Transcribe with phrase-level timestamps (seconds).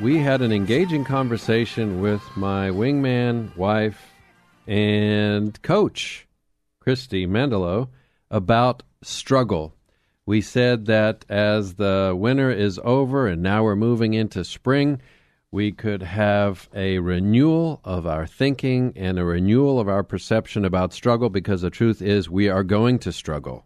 [0.00, 4.12] we had an engaging conversation with my wingman, wife,
[4.66, 6.26] and coach,
[6.80, 7.88] Christy Mendelow,
[8.30, 9.74] about struggle.
[10.26, 15.00] We said that as the winter is over and now we're moving into spring,
[15.52, 20.92] we could have a renewal of our thinking and a renewal of our perception about
[20.92, 23.64] struggle because the truth is we are going to struggle.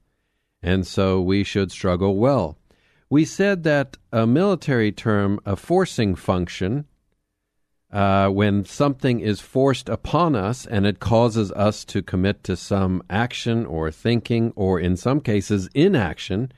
[0.62, 2.58] And so we should struggle well
[3.10, 6.84] we said that a military term, a forcing function,
[7.90, 13.02] uh, when something is forced upon us and it causes us to commit to some
[13.08, 16.52] action or thinking, or in some cases, inaction,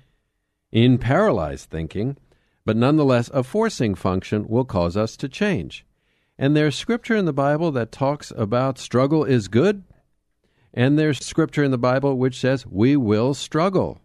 [0.72, 2.16] in paralyzed thinking,
[2.64, 5.86] but nonetheless, a forcing function will cause us to change.
[6.36, 9.84] And there's scripture in the Bible that talks about struggle is good,
[10.72, 14.00] and there's scripture in the Bible which says we will struggle.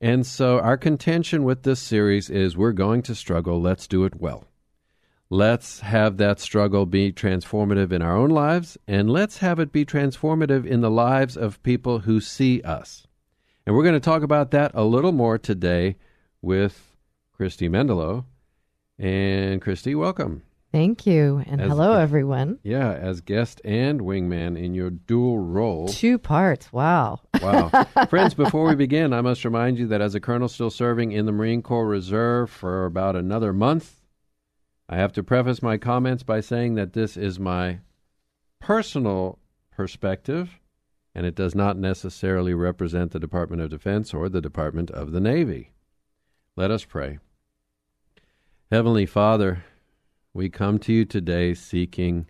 [0.00, 3.60] And so our contention with this series is we're going to struggle.
[3.60, 4.44] Let's do it well.
[5.30, 9.84] Let's have that struggle be transformative in our own lives, and let's have it be
[9.84, 13.06] transformative in the lives of people who see us.
[13.66, 15.96] And we're going to talk about that a little more today
[16.42, 16.94] with
[17.32, 18.26] Christy Mendelow.
[18.98, 20.42] And Christy, welcome.
[20.74, 21.40] Thank you.
[21.46, 22.58] And as, hello, everyone.
[22.64, 25.86] Yeah, as guest and wingman in your dual role.
[25.86, 26.72] Two parts.
[26.72, 27.20] Wow.
[27.40, 27.68] Wow.
[28.10, 31.26] Friends, before we begin, I must remind you that as a colonel still serving in
[31.26, 34.00] the Marine Corps Reserve for about another month,
[34.88, 37.78] I have to preface my comments by saying that this is my
[38.58, 39.38] personal
[39.76, 40.58] perspective,
[41.14, 45.20] and it does not necessarily represent the Department of Defense or the Department of the
[45.20, 45.70] Navy.
[46.56, 47.20] Let us pray.
[48.72, 49.62] Heavenly Father,
[50.36, 52.26] we come to you today seeking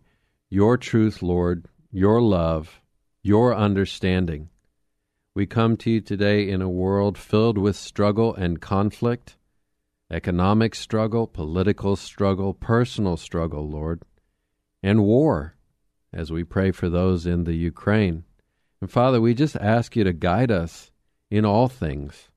[0.51, 2.83] your truth, Lord, your love,
[3.23, 4.51] your understanding.
[5.35, 9.39] We come to you today in a world filled with struggle and conflict,
[10.11, 14.03] economic struggle, political struggle, personal struggle, Lord,
[14.83, 15.57] and war,
[16.13, 18.25] as we pray for those in the Ukraine.
[18.83, 20.93] And Father, we just ask you to guide us
[21.31, 22.29] in all things.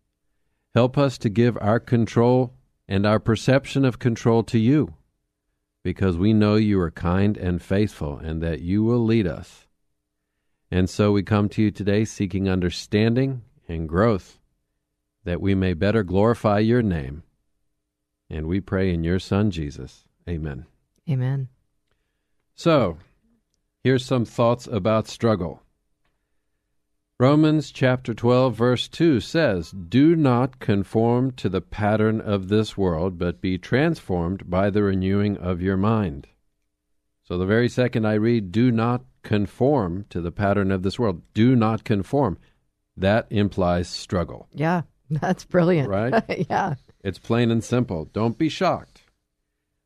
[0.73, 2.53] Help us to give our control
[2.87, 4.93] and our perception of control to you
[5.87, 9.67] because we know you are kind and faithful and that you will lead us.
[10.69, 14.37] And so we come to you today seeking understanding and growth
[15.23, 17.23] that we may better glorify your name.
[18.29, 20.03] And we pray in your Son, Jesus.
[20.27, 20.65] Amen.
[21.09, 21.47] Amen.
[22.53, 22.97] So,
[23.81, 25.61] here's some thoughts about struggle.
[27.19, 33.17] Romans chapter 12, verse 2 says, Do not conform to the pattern of this world,
[33.17, 36.27] but be transformed by the renewing of your mind.
[37.23, 41.23] So the very second I read, Do not conform to the pattern of this world,
[41.33, 42.37] do not conform,
[42.95, 44.47] that implies struggle.
[44.53, 45.89] Yeah, that's brilliant.
[45.89, 46.45] Right?
[46.49, 46.75] yeah.
[47.03, 48.05] It's plain and simple.
[48.05, 49.01] Don't be shocked.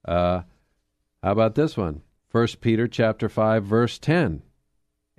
[0.04, 0.42] Uh,
[1.24, 2.02] how about this one?
[2.28, 4.42] First Peter chapter 5, verse 10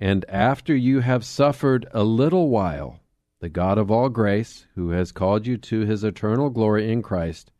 [0.03, 2.99] And after you have suffered a little while,
[3.39, 7.53] the God of all grace, who has called you to his eternal glory in Christ,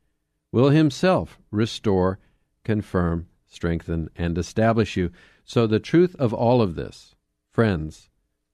[0.51, 2.19] will himself restore,
[2.66, 5.10] confirm, strengthen, and establish you.
[5.45, 7.16] So, the truth of all of this,
[7.50, 8.10] friends,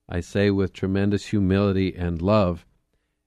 [0.08, 2.68] I say with tremendous humility and love,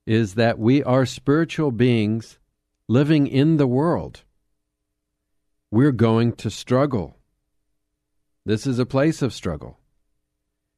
[0.07, 2.39] is that we are spiritual beings
[2.87, 4.23] living in the world.
[5.73, 7.17] We're going to struggle.
[8.47, 9.81] This is a place of struggle.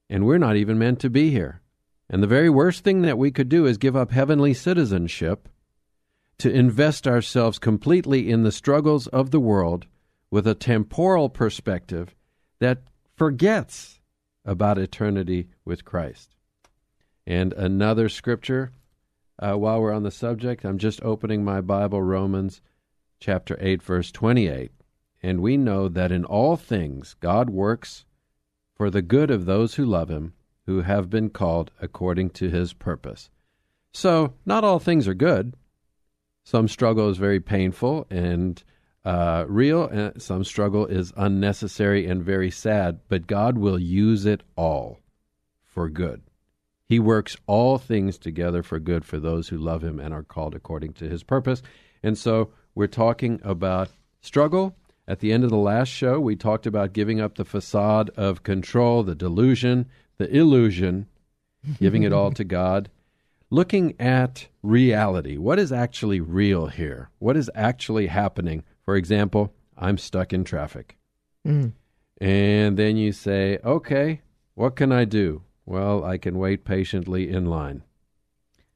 [0.09, 1.61] And we're not even meant to be here.
[2.11, 5.49] And the very worst thing that we could do is give up heavenly citizenship
[6.39, 9.87] to invest ourselves completely in the struggles of the world
[10.31, 12.15] with a temporal perspective
[12.59, 12.83] that
[13.17, 14.01] forgets
[14.45, 16.35] about eternity with Christ.
[17.27, 18.73] And another scripture,
[19.39, 22.61] uh, while we're on the subject, I'm just opening my Bible, Romans
[23.21, 24.73] chapter 8, verse 28.
[25.23, 28.05] And we know that in all things God works
[28.75, 30.35] for the good of those who love him,
[30.67, 33.31] who have been called according to his purpose.
[33.93, 35.55] So, not all things are good.
[36.43, 38.63] Some struggle is very painful and
[39.05, 44.43] uh, real, and some struggle is unnecessary and very sad, but God will use it
[44.57, 45.01] all
[45.63, 46.23] for good.
[46.87, 50.55] He works all things together for good for those who love him and are called
[50.55, 51.63] according to his purpose.
[52.03, 53.91] And so we're talking about
[54.21, 54.77] struggle.
[55.07, 58.43] At the end of the last show, we talked about giving up the facade of
[58.43, 59.87] control, the delusion,
[60.17, 61.07] the illusion,
[61.79, 62.91] giving it all to God
[63.55, 65.37] looking at reality.
[65.37, 67.11] What is actually real here?
[67.21, 68.65] What is actually happening?
[68.85, 70.97] For example, I'm stuck in traffic.
[71.47, 71.73] Mm.
[72.21, 74.23] And then you say, okay,
[74.55, 75.43] what can I do?
[75.67, 77.85] Well, I can wait patiently in line.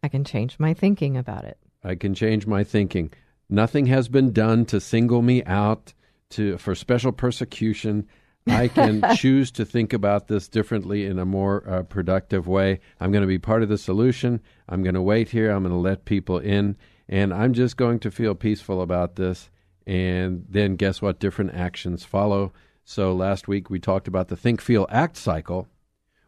[0.02, 1.58] I can change my thinking about it.
[1.82, 3.12] I can change my thinking.
[3.50, 5.92] Nothing has been done to single me out
[6.30, 8.06] to for special persecution.
[8.46, 12.80] I can choose to think about this differently in a more uh, productive way.
[13.00, 14.40] I'm going to be part of the solution.
[14.68, 15.50] I'm going to wait here.
[15.50, 16.76] I'm going to let people in.
[17.08, 19.50] And I'm just going to feel peaceful about this.
[19.86, 21.20] And then guess what?
[21.20, 22.52] Different actions follow.
[22.84, 25.68] So last week we talked about the think, feel, act cycle,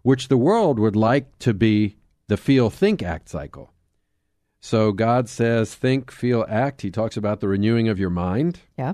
[0.03, 1.97] which the world would like to be
[2.29, 3.73] the feel, think, act cycle.
[4.61, 6.83] So God says, think, feel, act.
[6.83, 8.61] He talks about the renewing of your mind.
[8.79, 8.93] Yeah.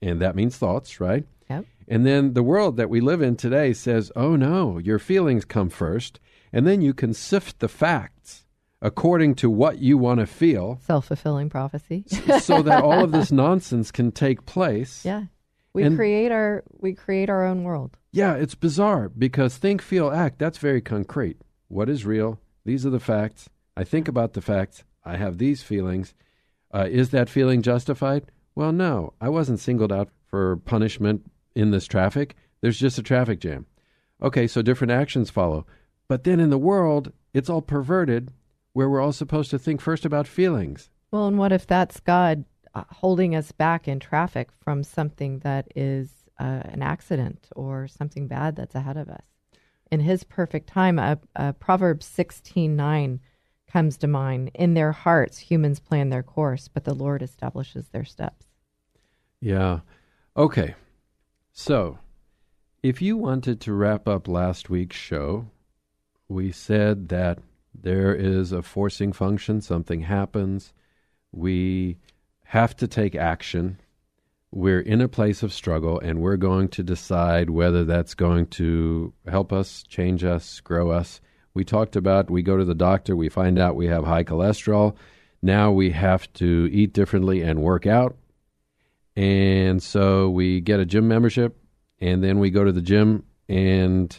[0.00, 1.24] And that means thoughts, right?
[1.50, 1.64] Yep.
[1.88, 5.70] And then the world that we live in today says, oh no, your feelings come
[5.70, 6.20] first,
[6.52, 8.44] and then you can sift the facts
[8.80, 10.78] according to what you want to feel.
[10.82, 12.04] Self fulfilling prophecy.
[12.40, 15.04] so that all of this nonsense can take place.
[15.04, 15.24] Yeah.
[15.74, 17.96] We and, create our we create our own world.
[18.10, 21.36] Yeah, it's bizarre because think, feel, act, that's very concrete.
[21.68, 22.40] What is real?
[22.64, 23.48] These are the facts.
[23.76, 24.82] I think about the facts.
[25.04, 26.14] I have these feelings.
[26.74, 28.32] Uh, is that feeling justified?
[28.58, 29.12] Well, no.
[29.20, 32.34] I wasn't singled out for punishment in this traffic.
[32.60, 33.66] There's just a traffic jam.
[34.20, 35.64] Okay, so different actions follow.
[36.08, 38.32] But then in the world, it's all perverted
[38.72, 40.90] where we're all supposed to think first about feelings.
[41.12, 42.44] Well, and what if that's God
[42.74, 48.26] uh, holding us back in traffic from something that is uh, an accident or something
[48.26, 49.22] bad that's ahead of us?
[49.92, 53.20] In His perfect time, uh, uh, Proverbs sixteen nine
[53.70, 54.50] comes to mind.
[54.52, 58.46] In their hearts, humans plan their course, but the Lord establishes their steps.
[59.40, 59.80] Yeah.
[60.36, 60.74] Okay.
[61.52, 61.98] So,
[62.82, 65.46] if you wanted to wrap up last week's show,
[66.28, 67.38] we said that
[67.74, 70.72] there is a forcing function, something happens,
[71.32, 71.98] we
[72.44, 73.78] have to take action.
[74.50, 79.12] We're in a place of struggle, and we're going to decide whether that's going to
[79.28, 81.20] help us, change us, grow us.
[81.52, 84.96] We talked about we go to the doctor, we find out we have high cholesterol.
[85.42, 88.16] Now we have to eat differently and work out.
[89.18, 91.58] And so we get a gym membership,
[92.00, 94.16] and then we go to the gym, and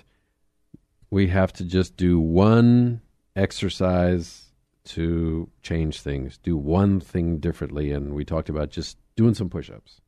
[1.10, 3.00] we have to just do one
[3.34, 4.51] exercise
[4.84, 7.94] to change things, do one thing differently.
[7.94, 10.01] And we talked about just doing some push ups.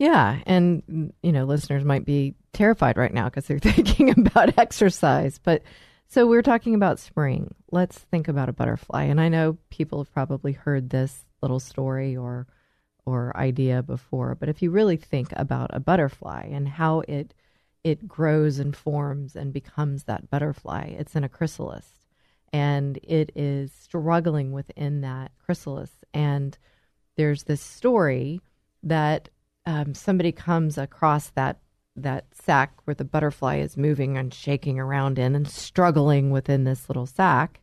[0.00, 0.40] Yeah.
[0.46, 5.38] And, you know, listeners might be terrified right now because they're thinking about exercise.
[5.38, 5.62] But
[6.08, 7.54] so we're talking about spring.
[7.70, 9.04] Let's think about a butterfly.
[9.04, 12.48] And I know people have probably heard this little story or
[13.06, 17.34] or idea before, but if you really think about a butterfly and how it
[17.82, 22.04] it grows and forms and becomes that butterfly, it's in a chrysalis
[22.54, 25.90] and it is struggling within that chrysalis.
[26.14, 26.56] And
[27.16, 28.40] there's this story
[28.84, 29.28] that
[29.66, 31.58] um, somebody comes across that
[31.96, 36.88] that sack where the butterfly is moving and shaking around in and struggling within this
[36.88, 37.60] little sac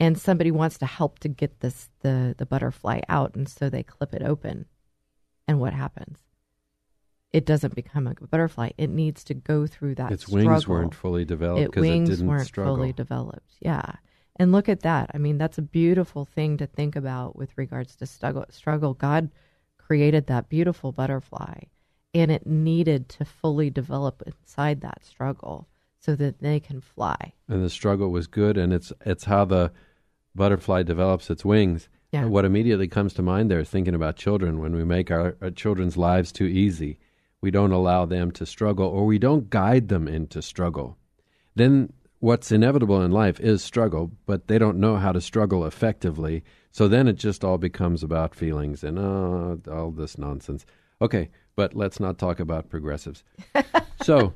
[0.00, 3.82] and somebody wants to help to get this the the butterfly out and so they
[3.82, 4.64] clip it open
[5.46, 6.18] and what happens
[7.32, 8.70] it doesn't become a butterfly.
[8.76, 10.10] It needs to go through that.
[10.10, 10.50] Its struggle.
[10.50, 12.76] wings weren't fully developed because wings it didn't weren't struggle.
[12.76, 13.52] fully developed.
[13.60, 13.92] Yeah,
[14.36, 15.10] and look at that.
[15.14, 18.46] I mean, that's a beautiful thing to think about with regards to struggle.
[18.50, 18.94] Struggle.
[18.94, 19.30] God
[19.78, 21.60] created that beautiful butterfly,
[22.14, 25.68] and it needed to fully develop inside that struggle
[26.00, 27.34] so that they can fly.
[27.46, 29.70] and the struggle was good and it's it's how the
[30.34, 32.24] butterfly develops its wings Yeah.
[32.26, 35.96] what immediately comes to mind there thinking about children when we make our, our children's
[35.96, 36.98] lives too easy
[37.42, 40.98] we don't allow them to struggle or we don't guide them into struggle.
[41.54, 46.44] Then what's inevitable in life is struggle but they don't know how to struggle effectively
[46.70, 50.66] so then it just all becomes about feelings and oh, all this nonsense.
[51.00, 53.24] Okay but let's not talk about progressives.
[54.02, 54.32] So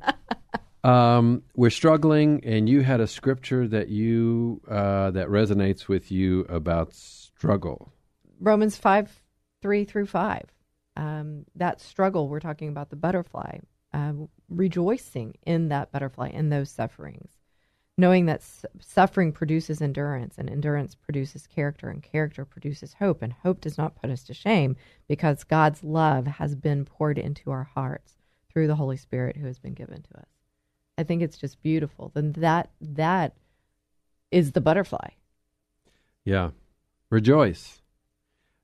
[0.84, 6.40] um, we're struggling, and you had a scripture that you uh, that resonates with you
[6.42, 7.90] about struggle.
[8.38, 9.22] Romans 5
[9.62, 10.42] 3 through 5.
[10.96, 13.60] Um, that struggle, we're talking about the butterfly,
[13.94, 14.12] uh,
[14.50, 17.32] rejoicing in that butterfly, in those sufferings,
[17.96, 23.32] knowing that s- suffering produces endurance, and endurance produces character, and character produces hope, and
[23.32, 24.76] hope does not put us to shame
[25.08, 28.18] because God's love has been poured into our hearts
[28.52, 30.33] through the Holy Spirit who has been given to us.
[30.96, 32.10] I think it's just beautiful.
[32.14, 33.34] Then that that
[34.30, 35.10] is the butterfly.
[36.24, 36.50] Yeah,
[37.10, 37.82] rejoice.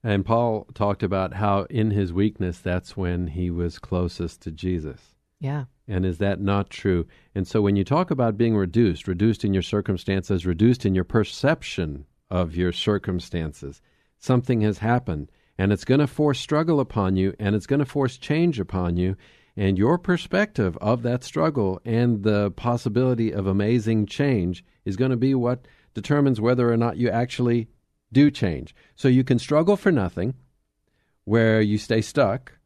[0.03, 5.15] And Paul talked about how in his weakness, that's when he was closest to Jesus.
[5.41, 5.65] Yeah.
[5.87, 7.07] And is that not true?
[7.35, 11.05] And so when you talk about being reduced, reduced in your circumstances, reduced in your
[11.05, 13.83] perception of your circumstances,
[14.19, 15.31] something has happened.
[15.59, 18.97] And it's going to force struggle upon you, and it's going to force change upon
[18.97, 19.17] you.
[19.57, 25.17] And your perspective of that struggle and the possibility of amazing change is going to
[25.17, 27.69] be what determines whether or not you actually
[28.13, 28.75] do change.
[28.95, 30.35] So you can struggle for nothing,
[31.25, 32.59] where you stay stuck,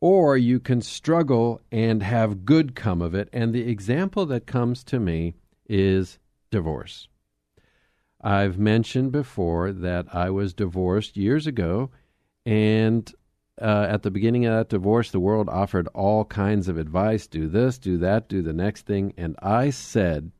[0.00, 3.28] or you can struggle and have good come of it.
[3.32, 5.34] And the example that comes to me
[5.68, 6.18] is
[6.50, 7.08] divorce.
[8.20, 11.90] I've mentioned before that I was divorced years ago,
[12.44, 13.12] and
[13.60, 17.48] uh, at the beginning of that divorce, the world offered all kinds of advice do
[17.48, 19.14] this, do that, do the next thing.
[19.16, 20.32] And I said,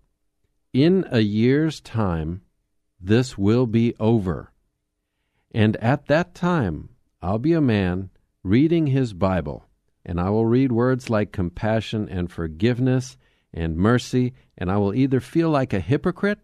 [0.72, 2.42] in a year's time,
[3.00, 4.52] this will be over.
[5.52, 6.90] And at that time,
[7.22, 8.10] I'll be a man
[8.42, 9.64] reading his Bible,
[10.04, 13.16] and I will read words like compassion and forgiveness
[13.52, 16.40] and mercy, and I will either feel like a hypocrite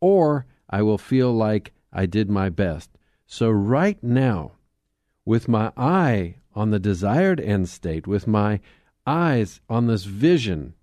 [0.00, 2.90] or I will feel like I did my best.
[3.26, 4.52] So, right now,
[5.24, 8.60] with my eye on the desired end state, with my
[9.06, 10.74] eyes on this vision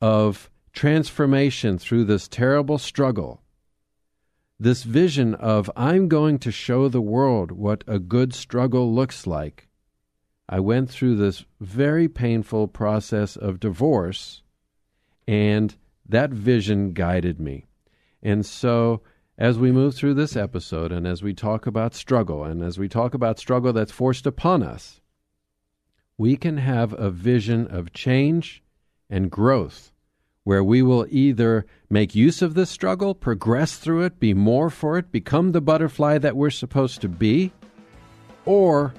[0.00, 3.42] of transformation through this terrible struggle,
[4.58, 9.68] this vision of I'm going to show the world what a good struggle looks like.
[10.48, 14.42] I went through this very painful process of divorce,
[15.26, 15.74] and
[16.08, 17.66] that vision guided me.
[18.22, 19.02] And so,
[19.38, 22.88] as we move through this episode, and as we talk about struggle, and as we
[22.88, 25.00] talk about struggle that's forced upon us,
[26.16, 28.62] we can have a vision of change
[29.10, 29.92] and growth
[30.44, 34.96] where we will either make use of this struggle, progress through it, be more for
[34.96, 37.52] it, become the butterfly that we're supposed to be,
[38.44, 38.94] or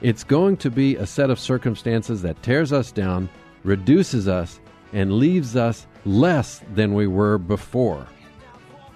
[0.00, 3.28] it's going to be a set of circumstances that tears us down,
[3.64, 4.60] reduces us,
[4.92, 8.06] and leaves us less than we were before.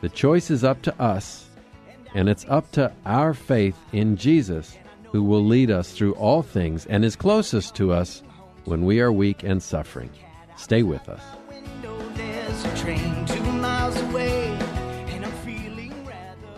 [0.01, 1.49] The choice is up to us,
[2.15, 4.79] and it's up to our faith in Jesus,
[5.11, 8.23] who will lead us through all things and is closest to us
[8.65, 10.11] when we are weak and suffering.
[10.57, 11.21] Stay with us.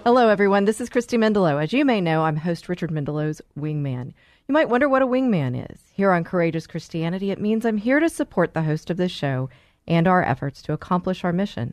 [0.05, 0.67] Hello, everyone.
[0.67, 1.63] This is Christy Mendelow.
[1.63, 4.13] As you may know, I'm host Richard Mendelow's Wingman.
[4.49, 5.81] You might wonder what a wingman is.
[5.95, 9.49] Here on Courageous Christianity, it means I'm here to support the host of this show
[9.89, 11.73] and our efforts to accomplish our mission.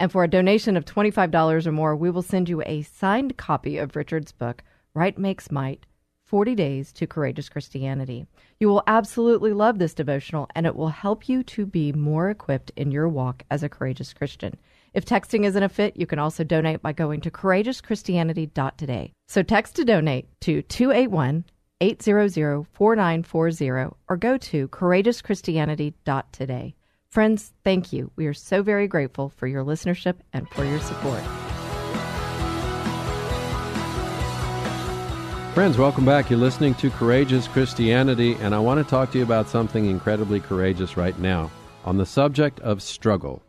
[0.00, 3.78] And for a donation of $25 or more, we will send you a signed copy
[3.78, 4.62] of Richard's book,
[4.94, 5.86] Right Makes Might
[6.24, 8.26] 40 Days to Courageous Christianity.
[8.58, 12.72] You will absolutely love this devotional, and it will help you to be more equipped
[12.76, 14.56] in your walk as a courageous Christian.
[14.94, 19.12] If texting isn't a fit, you can also donate by going to courageouschristianity.today.
[19.28, 21.44] So text to donate to 281
[21.80, 26.74] 800 4940 or go to courageouschristianity.today.
[27.14, 28.10] Friends, thank you.
[28.16, 31.22] We are so very grateful for your listenership and for your support.
[35.54, 36.28] Friends, welcome back.
[36.28, 40.40] You're listening to Courageous Christianity, and I want to talk to you about something incredibly
[40.40, 41.52] courageous right now
[41.84, 43.44] on the subject of struggle.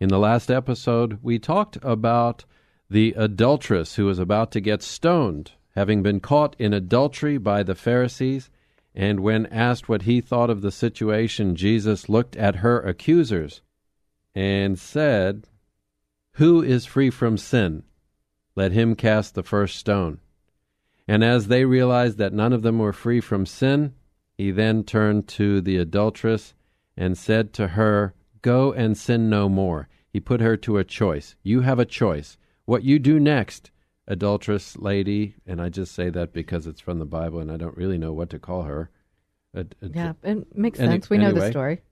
[0.00, 2.44] In the last episode, we talked about
[2.90, 7.76] the adulteress who was about to get stoned, having been caught in adultery by the
[7.76, 8.50] Pharisees.
[8.94, 13.62] And when asked what he thought of the situation, Jesus looked at her accusers
[14.34, 15.48] and said,
[16.34, 17.82] Who is free from sin?
[18.54, 20.20] Let him cast the first stone.
[21.08, 23.94] And as they realized that none of them were free from sin,
[24.38, 26.54] he then turned to the adulteress
[26.96, 29.88] and said to her, Go and sin no more.
[30.08, 31.34] He put her to a choice.
[31.42, 32.38] You have a choice.
[32.64, 33.70] What you do next,
[34.06, 37.76] adulteress lady, and I just say that because it's from the Bible and I don't
[37.76, 38.90] really know what to call her.
[39.54, 41.10] A, a, yeah, it makes any, sense.
[41.10, 41.82] We know the story.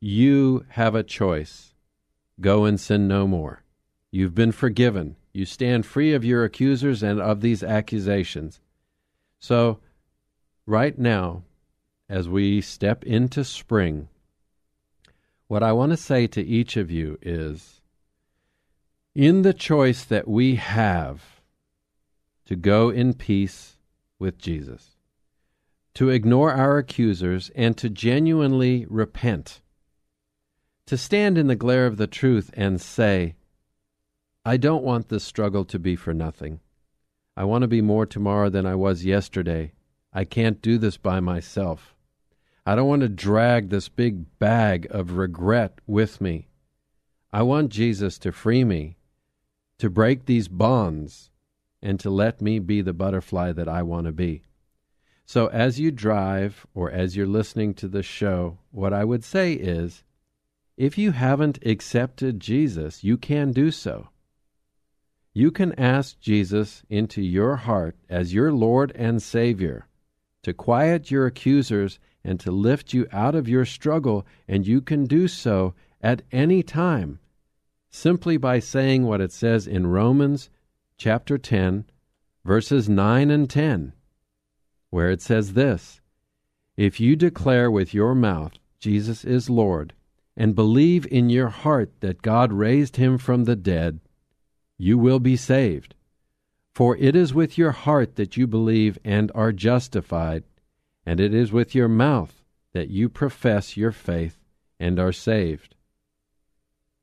[0.00, 1.74] You have a choice.
[2.40, 3.64] Go and sin no more.
[4.10, 5.16] You've been forgiven.
[5.32, 8.60] You stand free of your accusers and of these accusations.
[9.40, 9.78] So,
[10.66, 11.42] right now,
[12.08, 14.08] as we step into spring,
[15.48, 17.80] what I want to say to each of you is
[19.14, 21.37] in the choice that we have
[22.48, 23.76] to go in peace
[24.18, 24.96] with Jesus,
[25.92, 29.60] to ignore our accusers, and to genuinely repent,
[30.86, 33.34] to stand in the glare of the truth and say,
[34.46, 36.60] I don't want this struggle to be for nothing.
[37.36, 39.72] I want to be more tomorrow than I was yesterday.
[40.14, 41.94] I can't do this by myself.
[42.64, 46.48] I don't want to drag this big bag of regret with me.
[47.30, 48.96] I want Jesus to free me,
[49.76, 51.28] to break these bonds,
[51.82, 54.42] and to let me be the butterfly that I want to be.
[55.24, 59.52] So, as you drive or as you're listening to the show, what I would say
[59.52, 60.02] is
[60.76, 64.08] if you haven't accepted Jesus, you can do so.
[65.34, 69.86] You can ask Jesus into your heart as your Lord and Savior
[70.42, 75.04] to quiet your accusers and to lift you out of your struggle, and you can
[75.04, 77.18] do so at any time
[77.90, 80.50] simply by saying what it says in Romans
[80.98, 81.84] chapter 10,
[82.44, 83.92] verses 9 and 10,
[84.90, 86.00] where it says this
[86.76, 89.94] If you declare with your mouth Jesus is Lord,
[90.36, 94.00] and believe in your heart that God raised him from the dead,
[94.76, 95.94] you will be saved.
[96.74, 100.42] For it is with your heart that you believe and are justified,
[101.06, 104.36] and it is with your mouth that you profess your faith
[104.80, 105.76] and are saved.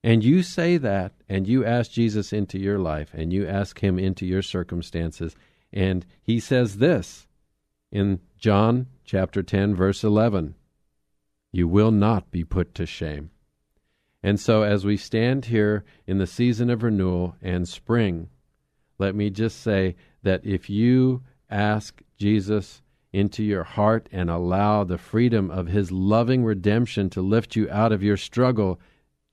[0.06, 3.98] And you say that, and you ask Jesus into your life, and you ask him
[3.98, 5.36] into your circumstances,
[5.74, 7.26] and he says this
[7.92, 10.54] in John chapter 10, verse 11
[11.52, 13.32] You will not be put to shame.
[14.22, 18.30] And so, as we stand here in the season of renewal and spring,
[19.00, 25.00] let me just say that if you ask Jesus into your heart and allow the
[25.00, 28.80] freedom of his loving redemption to lift you out of your struggle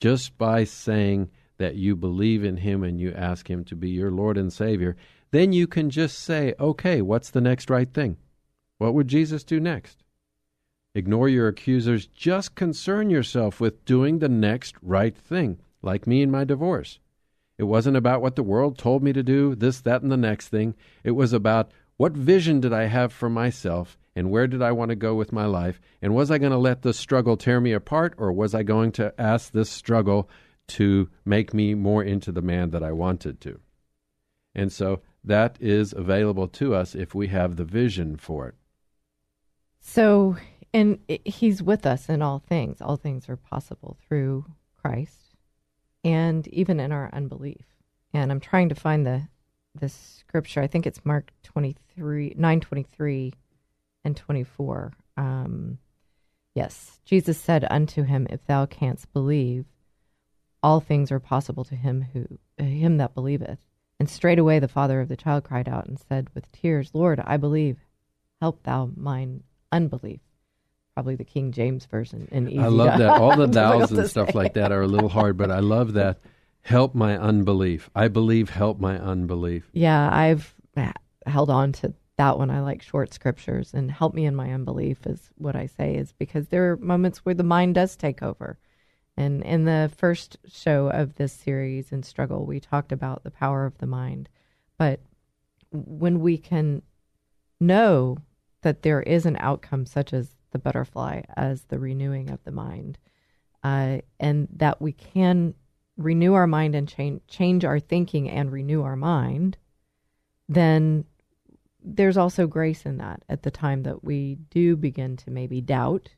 [0.03, 4.11] just by saying that you believe in him and you ask him to be your
[4.11, 4.97] Lord and Savior,
[5.31, 8.17] then you can just say, okay, what's the next right thing?
[8.79, 10.03] What would Jesus do next?
[10.97, 12.09] Ignore your accusers.
[12.09, 16.99] Just concern yourself with doing the next right thing, like me and my divorce.
[17.57, 20.49] It wasn't about what the world told me to do, this, that, and the next
[20.49, 20.75] thing.
[21.05, 24.91] It was about what vision did I have for myself and where did I want
[24.91, 25.81] to go with my life?
[26.01, 28.93] And was I going to let this struggle tear me apart or was I going
[28.93, 30.29] to ask this struggle
[30.69, 33.61] to make me more into the man that I wanted to?
[34.55, 38.55] And so that is available to us if we have the vision for it.
[39.81, 40.37] So
[40.75, 42.81] and he's with us in all things.
[42.81, 44.47] All things are possible through
[44.81, 45.37] Christ
[46.05, 47.65] and even in our unbelief.
[48.15, 49.29] And I'm trying to find the
[49.75, 50.61] the scripture.
[50.61, 53.33] I think it's Mark 23 923
[54.05, 54.93] and 24.
[55.17, 55.79] Um,
[56.55, 59.67] yes, Jesus said unto him, if thou canst believe,
[60.63, 62.27] all things are possible to him who
[62.63, 63.59] him that believeth.
[63.99, 67.37] And straightway the father of the child cried out and said with tears, Lord, I
[67.37, 67.79] believe.
[68.41, 70.21] Help thou mine unbelief
[70.95, 72.59] probably the King James version and easy.
[72.59, 73.21] I love that.
[73.21, 74.39] All the thous and stuff say.
[74.39, 76.19] like that are a little hard, but I love that.
[76.63, 77.91] Help my unbelief.
[77.95, 78.51] I believe.
[78.51, 79.69] Help my unbelief.
[79.73, 80.55] Yeah, I've
[81.27, 82.51] held on to that one.
[82.51, 85.97] I like short scriptures, and help me in my unbelief is what I say.
[85.97, 88.59] Is because there are moments where the mind does take over.
[89.17, 93.67] And in the first show of this series in Struggle, we talked about the power
[93.67, 94.29] of the mind.
[94.79, 95.01] But
[95.71, 96.83] when we can
[97.61, 98.19] know
[98.63, 102.99] that there is an outcome such as the butterfly as the renewing of the mind.
[103.63, 105.55] uh, and that we can
[105.97, 109.57] renew our mind and change change our thinking and renew our mind,
[110.49, 111.05] then
[111.85, 116.09] there's also grace in that at the time that we do begin to maybe doubt.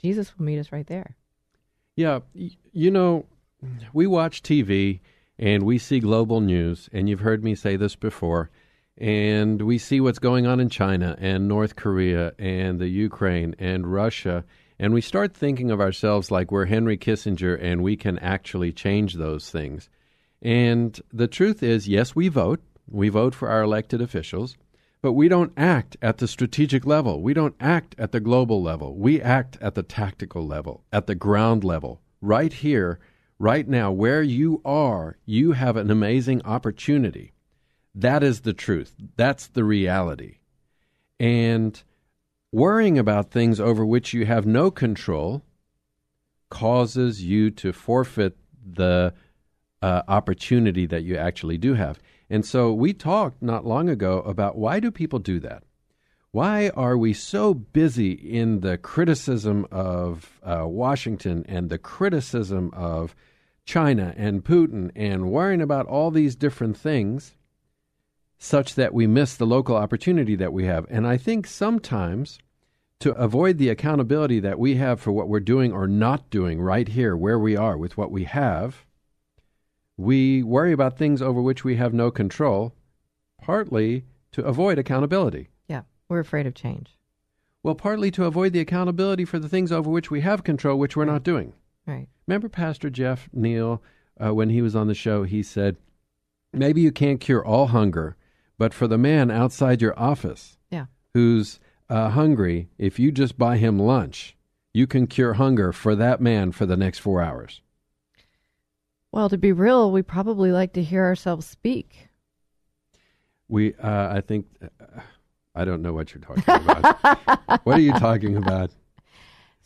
[0.00, 1.16] Jesus will meet us right there.
[1.96, 3.26] Yeah, you know,
[3.92, 5.00] we watch TV
[5.38, 8.50] and we see global news, and you've heard me say this before,
[8.98, 13.92] and we see what's going on in China and North Korea and the Ukraine and
[13.92, 14.44] Russia,
[14.78, 19.14] and we start thinking of ourselves like we're Henry Kissinger and we can actually change
[19.14, 19.88] those things.
[20.42, 22.60] And the truth is, yes, we vote.
[22.88, 24.56] We vote for our elected officials,
[25.02, 27.22] but we don't act at the strategic level.
[27.22, 28.96] We don't act at the global level.
[28.96, 32.98] We act at the tactical level, at the ground level, right here
[33.38, 37.32] right now, where you are, you have an amazing opportunity.
[37.94, 38.94] That is the truth.
[39.16, 40.38] That's the reality.
[41.18, 41.82] And
[42.52, 45.42] worrying about things over which you have no control
[46.48, 49.12] causes you to forfeit the
[49.82, 51.98] uh, opportunity that you actually do have.
[52.28, 55.62] And so we talked not long ago about why do people do that?
[56.32, 63.14] Why are we so busy in the criticism of uh, Washington and the criticism of
[63.64, 67.34] China and Putin and worrying about all these different things
[68.38, 70.86] such that we miss the local opportunity that we have.
[70.90, 72.38] And I think sometimes
[73.00, 76.88] to avoid the accountability that we have for what we're doing or not doing right
[76.88, 78.85] here where we are with what we have,
[79.96, 82.74] we worry about things over which we have no control,
[83.42, 85.48] partly to avoid accountability.
[85.68, 86.96] Yeah, we're afraid of change.
[87.62, 90.96] Well, partly to avoid the accountability for the things over which we have control, which
[90.96, 91.12] we're right.
[91.12, 91.52] not doing.
[91.86, 92.08] Right.
[92.26, 93.82] Remember Pastor Jeff Neal
[94.22, 95.24] uh, when he was on the show?
[95.24, 95.76] He said,
[96.52, 98.16] "Maybe you can't cure all hunger,
[98.58, 103.56] but for the man outside your office, yeah, who's uh, hungry, if you just buy
[103.56, 104.36] him lunch,
[104.74, 107.62] you can cure hunger for that man for the next four hours."
[109.16, 112.10] Well, to be real, we probably like to hear ourselves speak.
[113.48, 115.00] We, uh, I think, uh,
[115.54, 117.60] I don't know what you're talking about.
[117.64, 118.72] what are you talking about?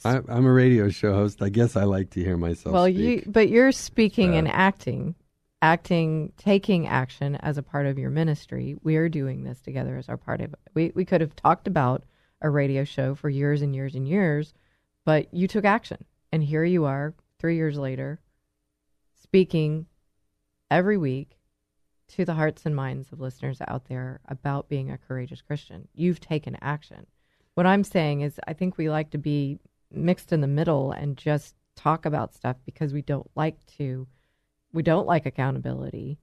[0.05, 1.43] I, am a radio show host.
[1.43, 2.73] I guess I like to hear myself.
[2.73, 2.97] Well, speak.
[2.97, 5.17] you, but you're speaking Uh, and acting,
[5.61, 8.77] acting, taking action as a part of your ministry.
[8.85, 10.61] We are doing this together as our part of it.
[10.75, 12.05] We we could have talked about
[12.41, 14.55] a radio show for years and years and years,
[15.05, 18.21] but you took action, and here you are, three years later,
[19.31, 19.87] speaking
[20.73, 21.39] every week
[22.09, 25.87] to the hearts and minds of listeners out there about being a courageous Christian.
[25.95, 27.07] You've taken action.
[27.55, 29.61] What I'm saying is, I think we like to be
[29.93, 34.09] mixed in the middle and just talk about stuff because we don't like to
[34.73, 36.19] we don't like accountability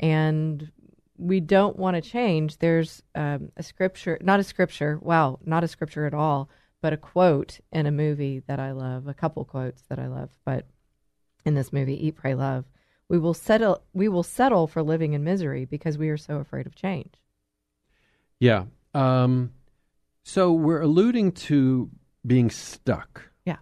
[0.00, 0.72] and
[1.18, 5.68] we don't want to change there's um, a scripture not a scripture wow not a
[5.68, 6.50] scripture at all
[6.82, 10.30] but a quote in a movie that i love a couple quotes that i love
[10.44, 10.66] but
[11.44, 12.64] in this movie eat pray love
[13.08, 16.66] we will settle we will settle for living in misery because we are so afraid
[16.66, 17.14] of change
[18.40, 18.64] Yeah.
[18.94, 19.52] Um,
[20.22, 21.90] so we're alluding to
[22.26, 23.30] being stuck.
[23.44, 23.56] Yeah.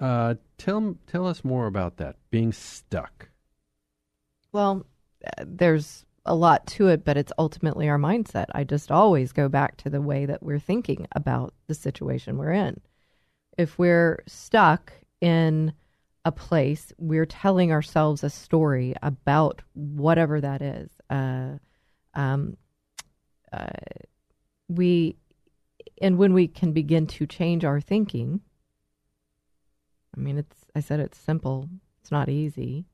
[0.00, 2.16] Uh, tell tell us more about that.
[2.30, 3.28] Being stuck.
[4.52, 4.86] Well,
[5.44, 8.46] there's a lot to it, but it's ultimately our mindset.
[8.52, 12.52] I just always go back to the way that we're thinking about the situation we're
[12.52, 12.80] in.
[13.56, 15.72] If we're stuck in
[16.24, 20.90] a place, we're telling ourselves a story about whatever that is.
[21.08, 21.58] Uh,
[22.14, 22.56] um,
[23.52, 23.68] uh,
[24.68, 25.16] we,
[26.02, 28.40] and when we can begin to change our thinking,
[30.16, 31.68] I mean, it's, I said it's simple,
[32.00, 32.84] it's not easy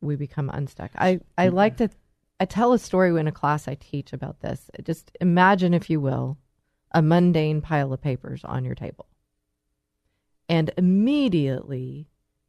[0.00, 0.90] we become unstuck.
[0.94, 1.90] I, I like to
[2.40, 4.70] I tell a story in a class I teach about this.
[4.82, 6.38] Just imagine, if you will,
[6.92, 9.06] a mundane pile of papers on your table.
[10.50, 12.08] And immediately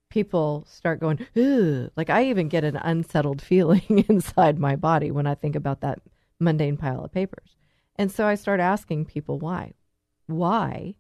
[0.10, 1.92] people start going, Ugh.
[1.96, 6.00] like I even get an unsettled feeling inside my body when I think about that
[6.40, 7.56] mundane pile of papers.
[7.96, 9.76] And so I start asking people why.
[10.26, 10.96] Why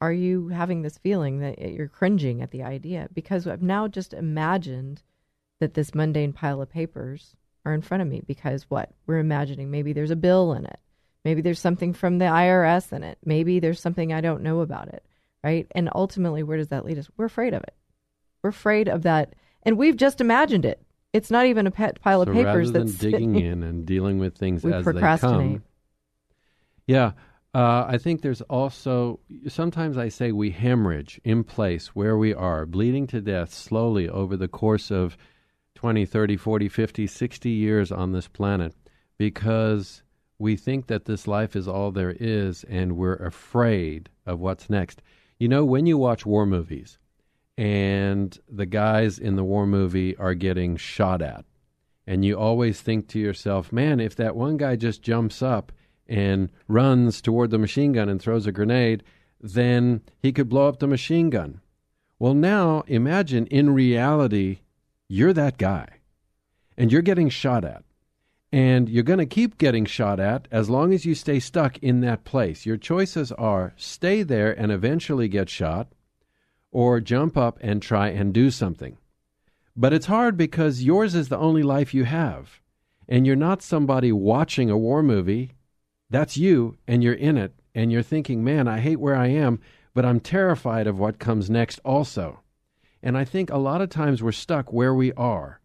[0.00, 3.08] are you having this feeling that you're cringing at the idea?
[3.12, 5.02] Because I've now just imagined
[5.58, 7.34] that this mundane pile of papers
[7.64, 8.90] are in front of me because what?
[9.08, 10.78] We're imagining maybe there's a bill in it.
[11.24, 13.18] Maybe there's something from the IRS in it.
[13.24, 15.02] Maybe there's something I don't know about it,
[15.44, 15.66] right?
[15.72, 17.08] And ultimately, where does that lead us?
[17.16, 17.74] We're afraid of it.
[18.42, 19.34] We're afraid of that.
[19.62, 20.80] And we've just imagined it.
[21.12, 24.18] It's not even a pet pile of papers rather than that's digging in and dealing
[24.18, 25.38] with things we as they procrastinate.
[25.38, 25.62] come.
[26.86, 27.12] Yeah.
[27.54, 32.66] Uh, I think there's also sometimes I say we hemorrhage in place where we are,
[32.66, 35.16] bleeding to death slowly over the course of
[35.76, 38.74] 20, 30, 40, 50, 60 years on this planet
[39.18, 40.02] because
[40.38, 45.00] we think that this life is all there is and we're afraid of what's next.
[45.38, 46.98] You know, when you watch war movies
[47.56, 51.44] and the guys in the war movie are getting shot at,
[52.06, 55.72] and you always think to yourself, man, if that one guy just jumps up
[56.06, 59.02] and runs toward the machine gun and throws a grenade,
[59.40, 61.60] then he could blow up the machine gun.
[62.18, 64.60] Well, now imagine in reality,
[65.08, 65.88] you're that guy
[66.76, 67.84] and you're getting shot at.
[68.54, 72.02] And you're going to keep getting shot at as long as you stay stuck in
[72.02, 72.64] that place.
[72.64, 75.88] Your choices are stay there and eventually get shot,
[76.70, 78.96] or jump up and try and do something.
[79.74, 82.60] But it's hard because yours is the only life you have.
[83.08, 85.54] And you're not somebody watching a war movie.
[86.08, 89.58] That's you, and you're in it, and you're thinking, man, I hate where I am,
[89.94, 92.38] but I'm terrified of what comes next also.
[93.02, 95.58] And I think a lot of times we're stuck where we are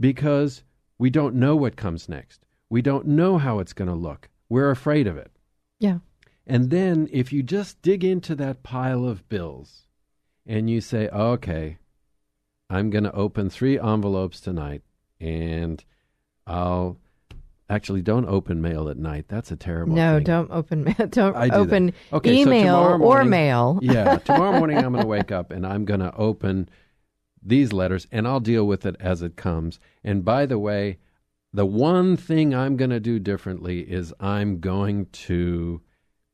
[0.00, 0.62] because
[0.98, 2.44] we don't know what comes next.
[2.70, 4.28] We don't know how it's going to look.
[4.48, 5.30] We're afraid of it.
[5.78, 5.98] Yeah.
[6.46, 9.86] And then if you just dig into that pile of bills
[10.46, 11.78] and you say, okay,
[12.70, 14.82] I'm going to open three envelopes tonight
[15.20, 15.82] and
[16.46, 16.96] I'll
[17.70, 19.26] actually don't open mail at night.
[19.28, 20.24] That's a terrible No, thing.
[20.24, 20.94] don't open mail.
[21.10, 21.92] don't do open.
[22.12, 23.78] Okay, so email or mail.
[23.82, 26.68] yeah, tomorrow morning I'm going to wake up and I'm going to open
[27.42, 29.78] these letters and I'll deal with it as it comes.
[30.04, 30.98] And by the way,
[31.52, 35.80] the one thing I'm going to do differently is I'm going to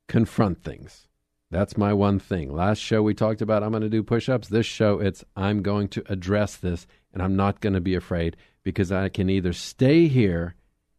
[0.08, 1.08] confront things.
[1.50, 2.52] That's my one thing.
[2.52, 4.48] Last show we talked about I'm going to do push-ups.
[4.48, 8.36] This show it's I'm going to address this and I'm not going to be afraid
[8.64, 10.56] because I can either stay here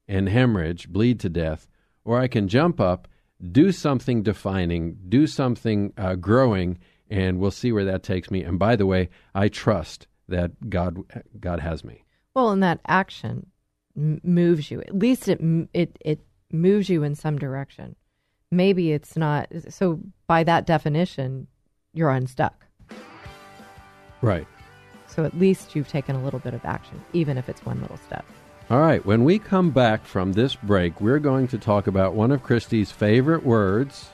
[0.07, 1.67] and hemorrhage, bleed to death,
[2.05, 3.07] or I can jump up,
[3.51, 6.77] do something defining, do something uh, growing,
[7.09, 8.43] and we'll see where that takes me.
[8.43, 10.97] And by the way, I trust that God
[11.39, 12.03] God has me.
[12.33, 13.47] Well, and that action
[13.95, 14.81] m- moves you.
[14.81, 15.39] At least it
[15.73, 16.19] it it
[16.51, 17.95] moves you in some direction.
[18.51, 19.49] Maybe it's not.
[19.69, 21.47] So by that definition,
[21.93, 22.65] you're unstuck.
[24.21, 24.47] Right.
[25.07, 27.97] So at least you've taken a little bit of action, even if it's one little
[27.97, 28.25] step.
[28.69, 32.31] All right, when we come back from this break, we're going to talk about one
[32.31, 34.09] of Christy's favorite words.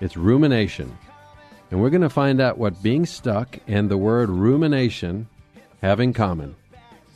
[0.00, 0.98] It's rumination.
[1.70, 5.28] And we're going to find out what being stuck and the word rumination
[5.82, 6.56] have in common.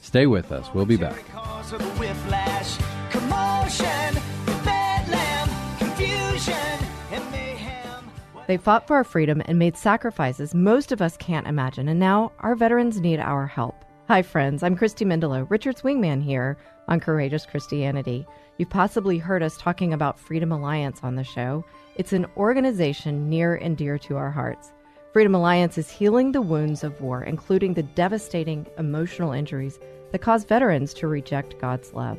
[0.02, 0.68] Stay with us.
[0.74, 1.26] We'll be back.
[1.32, 2.76] Cause of the whiplash,
[3.10, 4.22] commotion,
[4.62, 8.10] bedlam, confusion, and mayhem.
[8.46, 12.32] They fought for our freedom and made sacrifices most of us can't imagine, and now
[12.40, 13.76] our veterans need our help.
[14.08, 14.62] Hi, friends.
[14.62, 18.26] I'm Christy Mendelow, Richard's wingman here on Courageous Christianity.
[18.58, 21.64] You've possibly heard us talking about Freedom Alliance on the show.
[21.94, 24.72] It's an organization near and dear to our hearts.
[25.12, 29.78] Freedom Alliance is healing the wounds of war, including the devastating emotional injuries
[30.10, 32.18] that cause veterans to reject God's love.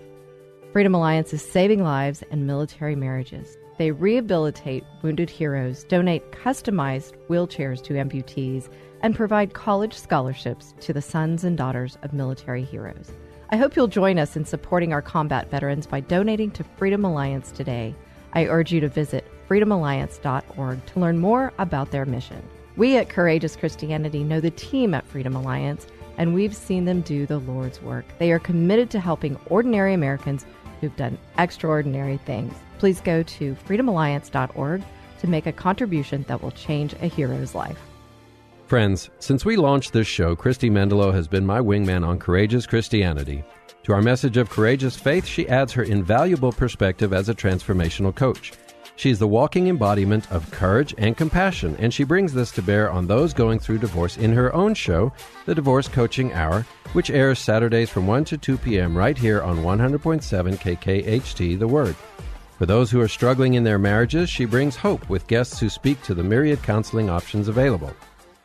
[0.74, 3.58] Freedom Alliance is saving lives and military marriages.
[3.80, 8.70] They rehabilitate wounded heroes, donate customized wheelchairs to amputees,
[9.02, 13.12] and provide college scholarships to the sons and daughters of military heroes.
[13.50, 17.52] I hope you'll join us in supporting our combat veterans by donating to Freedom Alliance
[17.52, 17.96] today.
[18.34, 22.42] I urge you to visit freedomalliance.org to learn more about their mission.
[22.76, 27.26] We at Courageous Christianity know the team at Freedom Alliance, and we've seen them do
[27.26, 28.06] the Lord's work.
[28.20, 30.46] They are committed to helping ordinary Americans
[30.82, 32.54] who've done extraordinary things.
[32.80, 34.84] Please go to freedomalliance.org
[35.20, 37.80] to make a contribution that will change a hero's life.
[38.66, 43.44] Friends, since we launched this show, Christy Mendelow has been my wingman on Courageous Christianity.
[43.84, 48.54] To our message of courageous faith, she adds her invaluable perspective as a transformational coach.
[48.96, 52.92] She is the walking embodiment of courage and compassion, and she brings this to bear
[52.92, 55.12] on those going through divorce in her own show,
[55.46, 58.96] The Divorce Coaching Hour, which airs Saturdays from 1 to 2 p.m.
[58.96, 61.96] right here on 100.7 KKHT The Word.
[62.60, 66.02] For those who are struggling in their marriages, she brings hope with guests who speak
[66.04, 67.92] to the myriad counseling options available.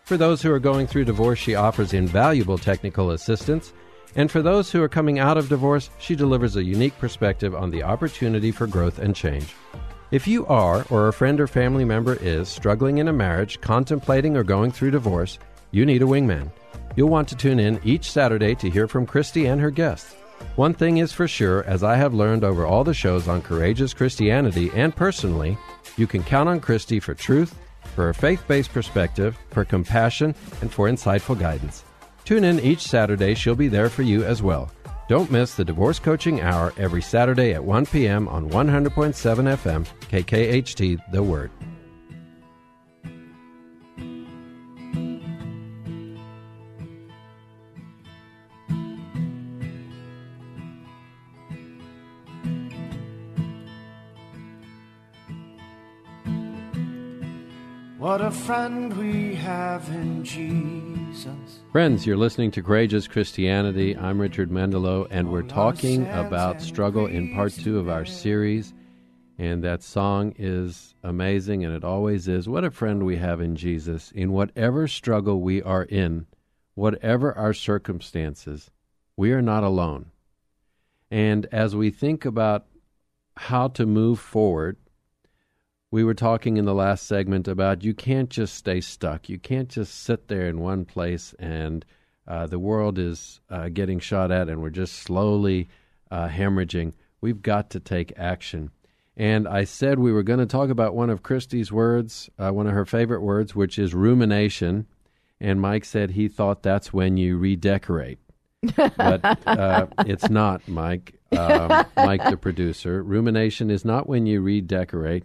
[0.04, 3.74] For those who are going through divorce, she offers invaluable technical assistance.
[4.16, 7.70] And for those who are coming out of divorce, she delivers a unique perspective on
[7.70, 9.54] the opportunity for growth and change.
[10.11, 14.38] If you are, or a friend or family member is, struggling in a marriage, contemplating
[14.38, 15.38] or going through divorce,
[15.71, 16.51] you need a wingman.
[16.97, 20.14] You'll want to tune in each Saturday to hear from Christy and her guests.
[20.57, 23.92] One thing is for sure, as I have learned over all the shows on Courageous
[23.92, 25.59] Christianity and personally,
[25.99, 27.55] you can count on Christy for truth,
[27.94, 31.85] for a faith based perspective, for compassion, and for insightful guidance.
[32.25, 34.71] Tune in each Saturday, she'll be there for you as well.
[35.09, 38.29] Don't miss the Divorce Coaching Hour every Saturday at 1 p.m.
[38.29, 38.90] on 100.7
[39.57, 41.51] FM, KKHT, The Word.
[57.99, 61.61] What a friend we have in Jesus.
[61.71, 63.94] Friends, you're listening to Courageous Christianity.
[63.94, 68.73] I'm Richard Mendelow, and we're talking about struggle in part two of our series.
[69.38, 72.48] And that song is amazing, and it always is.
[72.48, 74.11] What a friend we have in Jesus.
[74.11, 76.27] In whatever struggle we are in,
[76.74, 78.72] whatever our circumstances,
[79.16, 80.07] we are not alone.
[81.11, 82.66] And as we think about
[83.37, 84.77] how to move forward,
[85.90, 89.29] we were talking in the last segment about you can't just stay stuck.
[89.29, 91.85] You can't just sit there in one place and
[92.27, 95.68] uh, the world is uh, getting shot at and we're just slowly
[96.11, 96.92] uh, hemorrhaging.
[97.20, 98.70] We've got to take action.
[99.18, 102.68] And I said we were going to talk about one of Christy's words, uh, one
[102.68, 104.87] of her favorite words, which is rumination.
[105.40, 108.20] And Mike said he thought that's when you redecorate.
[108.76, 111.14] but uh, it's not, Mike.
[111.37, 113.02] Um, Mike, the producer.
[113.02, 115.24] Rumination is not when you redecorate.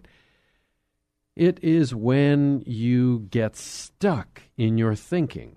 [1.35, 5.55] It is when you get stuck in your thinking.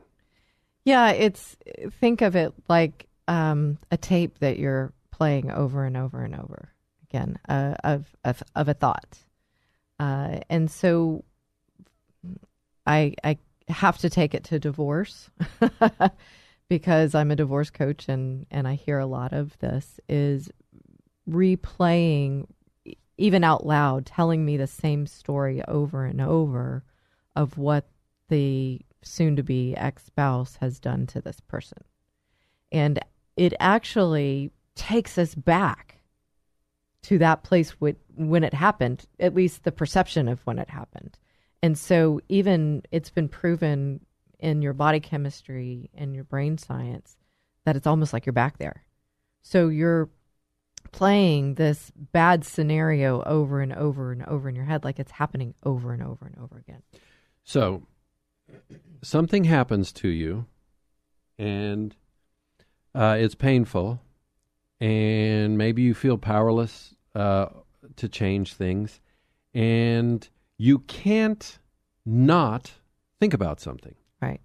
[0.85, 1.57] Yeah, it's
[2.01, 6.76] think of it like um, a tape that you're playing over and over and over
[7.17, 9.19] again uh, of, of of a thought,
[9.99, 11.25] uh, and so
[12.87, 15.31] I I have to take it to divorce
[16.69, 20.51] because I'm a divorce coach and and I hear a lot of this is
[21.29, 22.47] replaying
[23.19, 26.85] even out loud telling me the same story over and over
[27.35, 27.89] of what
[28.29, 31.79] the soon to be ex spouse has done to this person.
[32.73, 32.99] And
[33.37, 35.96] it actually takes us back
[37.07, 41.17] to that place with, when it happened, at least the perception of when it happened.
[41.63, 44.01] And so, even it's been proven
[44.41, 47.17] in your body chemistry and your brain science
[47.65, 48.83] that it's almost like you're back there.
[49.43, 50.11] So, you're
[50.91, 55.55] playing this bad scenario over and over and over in your head like it's happening
[55.63, 56.83] over and over and over again.
[57.45, 57.87] So,
[59.03, 60.47] something happens to you,
[61.39, 61.95] and
[62.97, 64.01] uh, it's painful,
[64.81, 67.49] and maybe you feel powerless uh,
[67.97, 69.01] to change things,
[69.55, 71.59] and you can't
[72.05, 72.73] not
[73.19, 73.95] think about something.
[74.21, 74.41] Right.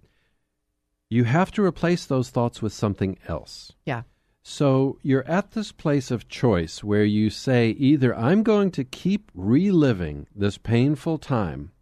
[1.10, 3.72] You have to replace those thoughts with something else.
[3.84, 4.02] Yeah.
[4.42, 9.30] So you're at this place of choice where you say either I'm going to keep
[9.34, 11.72] reliving this painful time,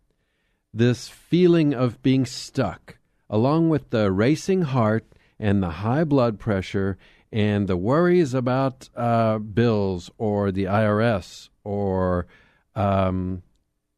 [0.75, 2.99] this feeling of being stuck,
[3.31, 5.07] along with the racing heart
[5.39, 6.99] and the high blood pressure
[7.33, 12.27] and the worries about uh, bills or the IRS or
[12.75, 13.43] um,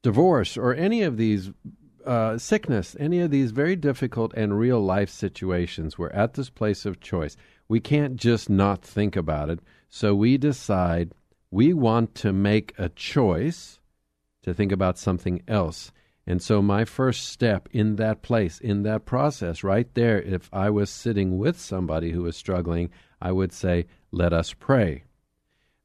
[0.02, 1.50] divorce or any of these
[2.04, 5.96] uh, sickness, any of these very difficult and real life situations.
[5.96, 7.36] We're at this place of choice.
[7.68, 9.60] We can't just not think about it.
[9.88, 11.12] So we decide
[11.50, 13.78] we want to make a choice
[14.42, 15.92] to think about something else.
[16.26, 20.70] And so, my first step in that place, in that process, right there, if I
[20.70, 22.90] was sitting with somebody who was struggling,
[23.22, 25.04] I would say, Let us pray.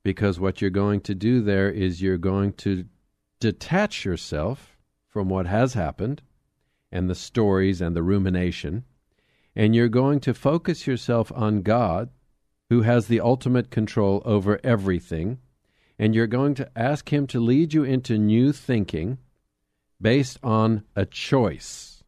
[0.03, 2.85] Because what you're going to do there is you're going to
[3.39, 4.75] detach yourself
[5.07, 6.23] from what has happened
[6.91, 8.85] and the stories and the rumination,
[9.55, 12.09] and you're going to focus yourself on God,
[12.69, 15.39] who has the ultimate control over everything,
[15.99, 19.19] and you're going to ask Him to lead you into new thinking
[20.01, 22.03] based on a choice.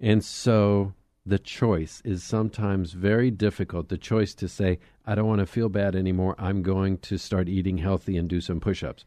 [0.00, 3.88] And so the choice is sometimes very difficult.
[3.88, 6.34] The choice to say, I don't want to feel bad anymore.
[6.38, 9.04] I'm going to start eating healthy and do some push ups.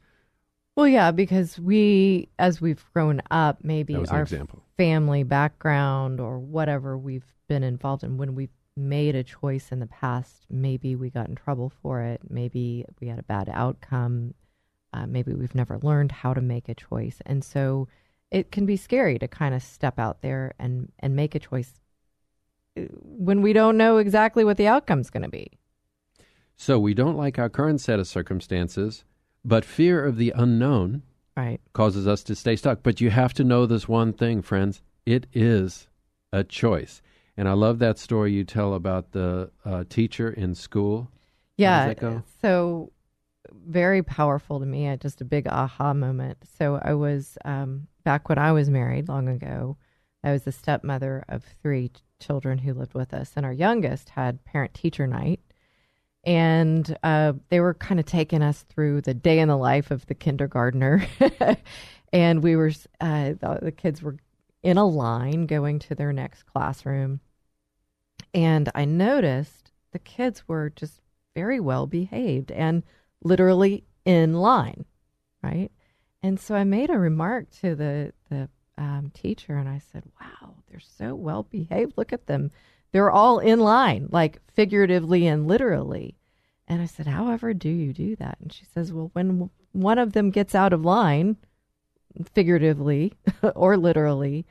[0.75, 4.63] Well, yeah, because we, as we've grown up, maybe That was an our example.
[4.78, 9.88] family background or whatever we've been involved in, when we've made a choice in the
[9.88, 12.21] past, maybe we got in trouble for it.
[12.30, 14.34] Maybe we had a bad outcome.
[14.91, 17.21] Uh, maybe we've never learned how to make a choice.
[17.25, 17.88] And so
[18.32, 21.73] it can be scary to kind of step out there and, and make a choice
[22.76, 25.52] when we don't know exactly what the outcome's going to be.
[26.56, 29.04] So we don't like our current set of circumstances,
[29.44, 31.04] but fear of the unknown
[31.38, 31.60] Right.
[31.74, 32.82] causes us to stay stuck.
[32.82, 35.88] But you have to know this one thing, friends it is
[36.32, 37.02] a choice.
[37.38, 41.12] And I love that story you tell about the uh, teacher in school.
[41.58, 41.82] Yeah.
[41.82, 42.24] How does that go?
[42.41, 42.91] So
[43.68, 44.95] very powerful to me.
[44.97, 46.38] Just a big aha moment.
[46.58, 49.78] So I was um, back when I was married long ago.
[50.24, 51.89] I was the stepmother of three
[52.20, 55.39] children who lived with us, and our youngest had parent teacher night.
[56.24, 60.05] And uh, they were kind of taking us through the day in the life of
[60.07, 61.05] the kindergartner.
[62.13, 64.18] and we were, uh, the, the kids were
[64.63, 67.20] in a line going to their next classroom.
[68.34, 70.99] And I noticed the kids were just
[71.36, 72.84] very well behaved and
[73.24, 74.86] literally in line,
[75.43, 75.70] right?
[76.24, 80.55] And so I made a remark to the the um, teacher, and I said, "Wow,
[80.69, 81.93] they're so well behaved.
[81.97, 82.51] Look at them.
[82.91, 86.15] They're all in line, like figuratively and literally."
[86.67, 90.13] And I said, "However, do you do that?" And she says, "Well, when one of
[90.13, 91.38] them gets out of line,
[92.34, 93.13] figuratively
[93.55, 94.45] or literally."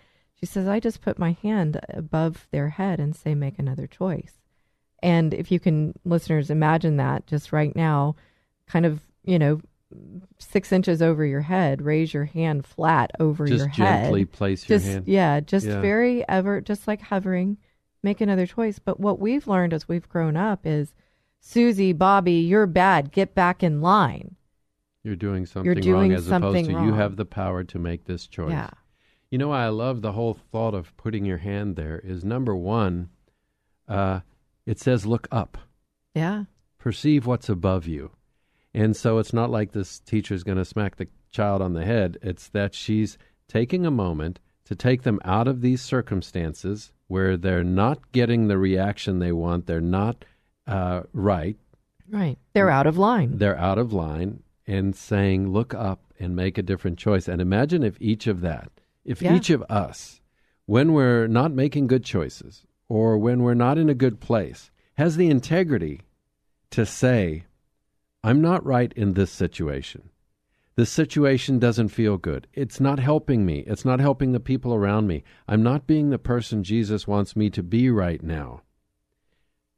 [0.44, 4.34] She says, I just put my hand above their head and say, make another choice.
[5.02, 8.16] And if you can, listeners, imagine that just right now,
[8.66, 9.60] kind of, you know,
[10.38, 14.05] six inches over your head, raise your hand flat over just your head.
[14.05, 15.09] gently place your just, hand.
[15.09, 15.80] Yeah, just Yeah.
[15.80, 17.59] very ever, just like hovering,
[18.03, 18.78] make another choice.
[18.78, 20.95] But what we've learned as we've grown up is,
[21.40, 23.12] Susie, Bobby, you're bad.
[23.12, 24.36] Get back in line.
[25.03, 27.78] You're doing something you're doing wrong as something opposed to you have the power to
[27.78, 28.53] make this choice.
[28.53, 28.70] Yeah.
[29.30, 33.11] You know I love the whole thought of putting your hand there is number one,
[33.88, 34.20] uh,
[34.64, 35.59] it says look up,
[36.14, 36.45] Yeah.
[36.78, 38.12] perceive what's above you.
[38.74, 42.18] And so it's not like this teacher's going to smack the child on the head.
[42.22, 43.16] It's that she's
[43.48, 48.58] taking a moment to take them out of these circumstances where they're not getting the
[48.58, 50.24] reaction they want, they're not
[50.66, 51.56] uh, right,
[52.10, 52.38] Right.
[52.52, 53.38] They're out of line.
[53.38, 57.82] they're out of line and saying look up and make a different choice and imagine
[57.82, 58.70] if each of that
[59.04, 59.34] if Yeah.
[59.36, 60.20] each of us
[60.66, 65.16] when we're not making good choices or when we're not in a good place has
[65.16, 66.02] the integrity
[66.70, 67.44] to say
[68.24, 70.10] i'm not right in this situation
[70.74, 75.06] this situation doesn't feel good it's not helping me it's not helping the people around
[75.06, 78.60] me i'm not being the person jesus wants me to be right now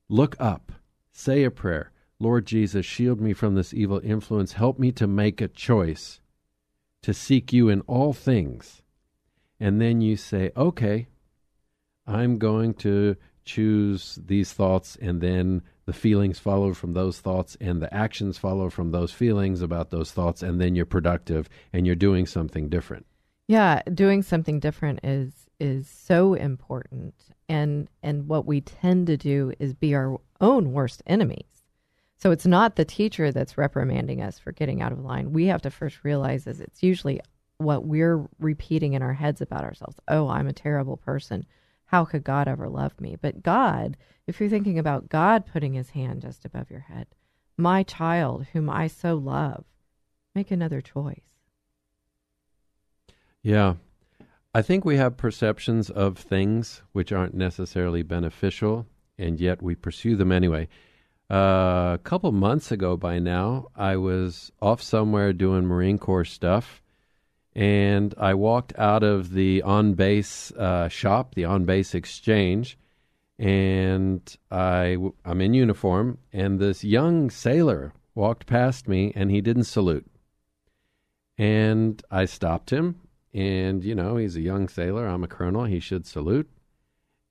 [0.09, 0.71] Look up,
[1.11, 1.91] say a prayer.
[2.21, 4.53] Lord Jesus, shield me from this evil influence.
[4.53, 6.21] Help me to make a choice
[7.03, 8.83] to seek you in all things.
[9.59, 11.09] And then you say, okay,
[12.07, 17.81] I'm going to choose these thoughts, and then the feelings follow from those thoughts, and
[17.81, 21.95] the actions follow from those feelings about those thoughts, and then you're productive and you're
[21.95, 23.07] doing something different.
[23.49, 27.15] Yeah, doing something different is is so important.
[27.49, 31.45] And and what we tend to do is be our own worst enemies.
[32.19, 35.33] So it's not the teacher that's reprimanding us for getting out of line.
[35.33, 37.21] We have to first realize is it's usually
[37.59, 39.99] what we're repeating in our heads about ourselves.
[40.09, 41.47] Oh, I'm a terrible person.
[41.87, 43.17] How could God ever love me?
[43.21, 47.07] But God, if you're thinking about God putting his hand just above your head,
[47.57, 49.65] my child whom I so love,
[50.35, 51.23] make another choice.
[53.43, 53.75] Yeah.
[54.53, 58.87] I think we have perceptions of things which aren't necessarily beneficial,
[59.19, 60.69] and yet we pursue them anyway.
[61.31, 66.83] Uh, a couple months ago by now, I was off somewhere doing Marine Corps stuff,
[67.57, 72.77] and I walked out of the on base uh, shop, the on base exchange,
[73.39, 79.65] and I, I'm in uniform, and this young sailor walked past me, and he didn't
[79.65, 80.07] salute.
[81.39, 82.97] And I stopped him,
[83.33, 85.07] and you know he's a young sailor.
[85.07, 85.65] I'm a colonel.
[85.65, 86.51] He should salute.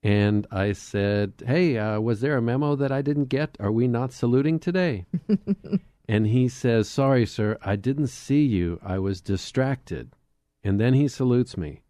[0.02, 3.56] And I said, "Hey, uh, was there a memo that I didn't get?
[3.60, 5.06] Are we not saluting today?"
[6.08, 8.78] and he says, "Sorry, sir, I didn't see you.
[8.82, 10.14] I was distracted."
[10.62, 11.82] And then he salutes me,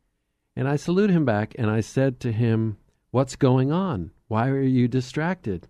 [0.55, 2.77] and I salute him back, and I said to him,
[3.11, 4.11] "What's going on?
[4.29, 5.69] Why are you distracted?"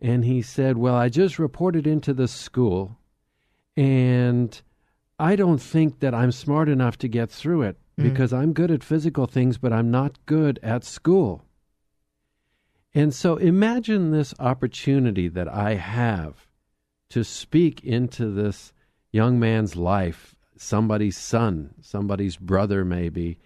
[0.00, 2.98] And he said, "Well, I just reported into the school,
[3.76, 4.60] and."
[5.18, 8.02] I don't think that I'm smart enough to get through it mm.
[8.02, 11.44] because I'm good at physical things, but I'm not good at school.
[12.94, 16.46] And so imagine this opportunity that I have
[17.14, 18.72] to speak into this
[19.12, 23.38] young man's life, somebody's son, somebody's brother, maybe.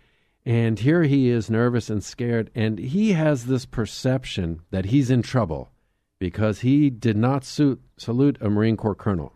[0.47, 5.21] And here he is nervous and scared, and he has this perception that he's in
[5.21, 5.71] trouble
[6.19, 9.35] because he did not suit, salute a Marine Corps colonel.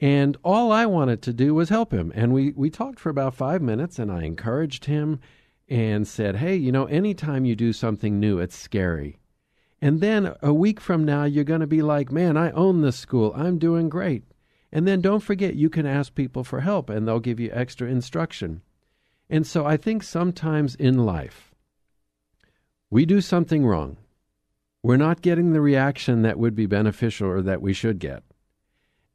[0.00, 2.12] And all I wanted to do was help him.
[2.14, 5.20] And we, we talked for about five minutes, and I encouraged him
[5.68, 9.18] and said, Hey, you know, anytime you do something new, it's scary.
[9.82, 12.96] And then a week from now, you're going to be like, Man, I own this
[12.96, 13.32] school.
[13.34, 14.22] I'm doing great.
[14.70, 17.88] And then don't forget, you can ask people for help, and they'll give you extra
[17.88, 18.62] instruction.
[19.28, 21.52] And so I think sometimes in life,
[22.90, 23.96] we do something wrong.
[24.84, 28.22] We're not getting the reaction that would be beneficial or that we should get.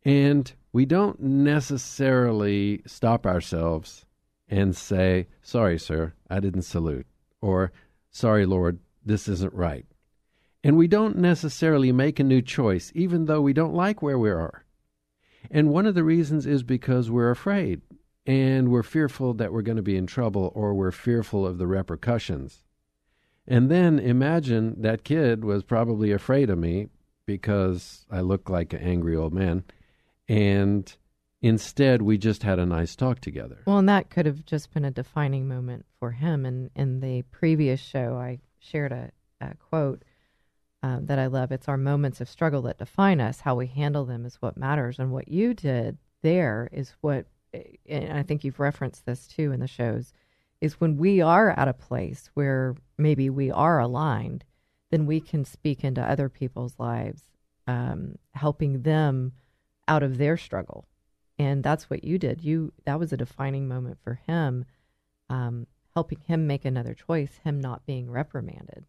[0.04, 4.06] And we don't necessarily stop ourselves
[4.50, 7.08] and say, Sorry, sir, I didn't salute.
[7.40, 7.72] Or,
[8.12, 9.86] Sorry, Lord, this isn't right.
[10.68, 14.30] And we don't necessarily make a new choice, even though we don't like where we
[14.30, 14.66] are.
[15.50, 17.82] And one of the reasons is because we're afraid
[18.26, 21.68] and we're fearful that we're going to be in trouble or we're fearful of the
[21.68, 22.66] repercussions.
[23.48, 26.90] And then imagine that kid was probably afraid of me
[27.26, 29.64] because I look like an angry old man.
[30.28, 30.94] And
[31.40, 33.60] Instead, we just had a nice talk together.
[33.66, 36.46] Well, and that could have just been a defining moment for him.
[36.46, 40.04] And in the previous show, I shared a, a quote
[40.84, 41.52] um, that I love.
[41.52, 43.42] It's our moments of struggle that define us.
[43.42, 45.00] How we handle them is what matters.
[45.00, 47.26] And what you did there is what,
[47.88, 50.14] and I think you've referenced this too in the shows,
[50.62, 54.44] is when we are at a place where maybe we are aligned,
[54.92, 57.24] then we can speak into other people's lives,
[57.68, 59.34] um, helping them
[59.88, 60.88] out of their struggle.
[61.40, 62.44] And that's what you did.
[62.44, 64.66] You that was a defining moment for him,
[65.30, 68.86] um, helping him make another choice, him not being reprimanded.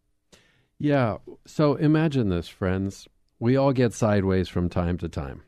[0.78, 1.18] Yeah.
[1.46, 3.08] So imagine this, friends.
[3.38, 5.42] We all get sideways from time to time.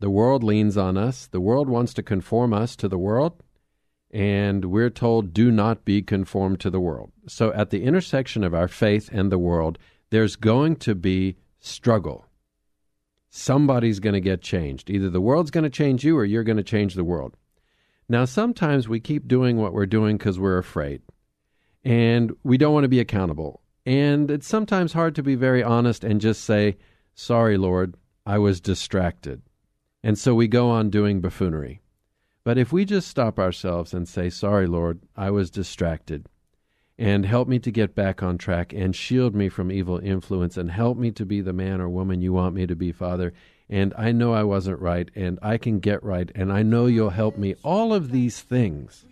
[0.00, 1.26] The world leans on us.
[1.26, 3.42] The world wants to conform us to the world
[4.10, 7.12] and we're told, do not be conformed to the world.
[7.28, 9.78] So, at the intersection of our faith and the world,
[10.10, 12.26] there's going to be struggle.
[13.28, 14.90] Somebody's going to get changed.
[14.90, 17.36] Either the world's going to change you or you're going to change the world.
[18.08, 21.02] Now, sometimes we keep doing what we're doing because we're afraid
[21.84, 23.62] and we don't want to be accountable.
[23.90, 26.76] And it's sometimes hard to be very honest and just say,
[27.12, 29.42] Sorry, Lord, I was distracted.
[30.04, 31.82] And so we go on doing buffoonery.
[32.44, 36.28] But if we just stop ourselves and say, Sorry, Lord, I was distracted,
[37.00, 40.70] and help me to get back on track and shield me from evil influence and
[40.70, 43.32] help me to be the man or woman you want me to be, Father.
[43.68, 47.10] And I know I wasn't right, and I can get right, and I know you'll
[47.10, 47.56] help me.
[47.64, 49.04] All of these things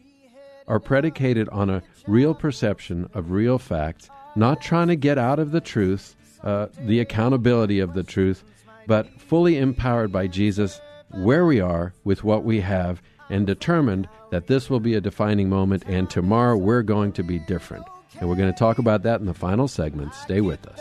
[0.68, 4.08] are predicated on a real perception of real facts,
[4.38, 8.44] not trying to get out of the truth, uh, the accountability of the truth,
[8.86, 10.80] but fully empowered by Jesus
[11.10, 15.48] where we are with what we have and determined that this will be a defining
[15.48, 17.84] moment, and tomorrow we're going to be different.
[18.20, 20.14] And we're going to talk about that in the final segment.
[20.14, 20.80] Stay with us.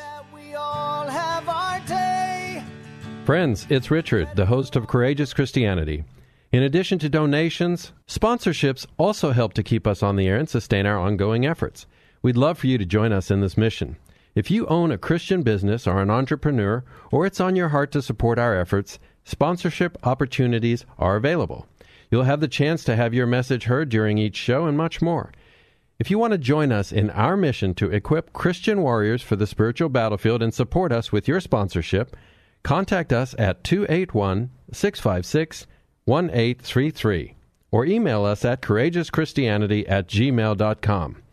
[3.26, 6.06] Friends, it's Richard, the host of Courageous Christianity.
[6.54, 10.86] In addition to donations, sponsorships also help to keep us on the air and sustain
[10.86, 11.86] our ongoing efforts.
[12.22, 13.98] We'd love for you to join us in this mission.
[14.36, 18.02] If you own a Christian business or an entrepreneur, or it's on your heart to
[18.02, 21.68] support our efforts, sponsorship opportunities are available.
[22.12, 25.32] You'll have the chance to have your message heard during each show and much more.
[26.00, 29.48] If you want to join us in our mission to equip Christian warriors for the
[29.48, 32.16] spiritual battlefield and support us with your sponsorship,
[32.64, 35.68] contact us at 281 656
[36.06, 37.36] 1833
[37.72, 41.24] or email us at courageouschristianity at gmail.com.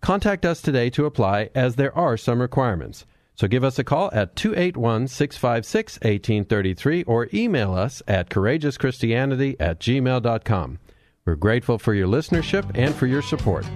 [0.00, 3.04] Contact us today to apply as there are some requirements.
[3.34, 9.78] So give us a call at 281 656 1833 or email us at courageouschristianity at
[9.80, 10.78] gmail.com.
[11.24, 13.66] We're grateful for your listenership and for your support.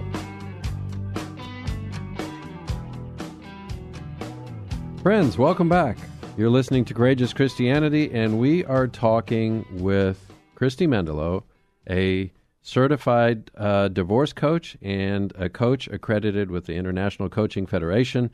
[5.01, 5.97] Friends, welcome back.
[6.35, 11.43] You're listening to Courageous Christianity, and we are talking with Christy Mendelow,
[11.89, 12.31] a
[12.63, 18.31] certified uh, divorce coach and a coach accredited with the International Coaching Federation,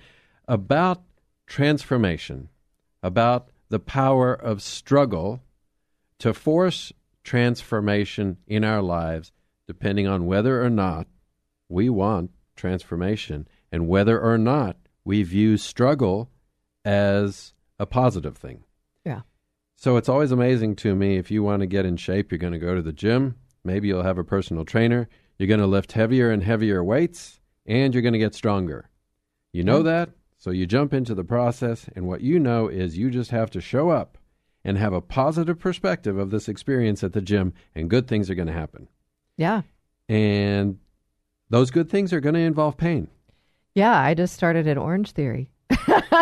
[0.48, 1.02] about
[1.48, 2.48] transformation,
[3.04, 5.42] about the power of struggle
[6.20, 9.32] to force transformation in our lives,
[9.68, 11.08] depending on whether or not
[11.68, 16.30] we want transformation and whether or not we view struggle
[16.86, 18.64] as a positive thing.
[19.06, 19.22] Yeah.
[19.76, 22.54] So it's always amazing to me if you want to get in shape, you're going
[22.54, 25.08] to go to the gym, maybe you'll have a personal trainer,
[25.38, 28.90] you're going to lift heavier and heavier weights, and you're going to get stronger.
[29.54, 30.10] You know that?
[30.38, 33.62] So you jump into the process, and what you know is you just have to
[33.62, 34.18] show up
[34.64, 38.36] and have a positive perspective of this experience at the gym, and good things are
[38.36, 38.88] going to happen.
[39.38, 39.62] Yeah.
[40.08, 40.80] And
[41.50, 43.08] those good things are going to involve pain.
[43.76, 45.52] Yeah, I just started at Orange Theory.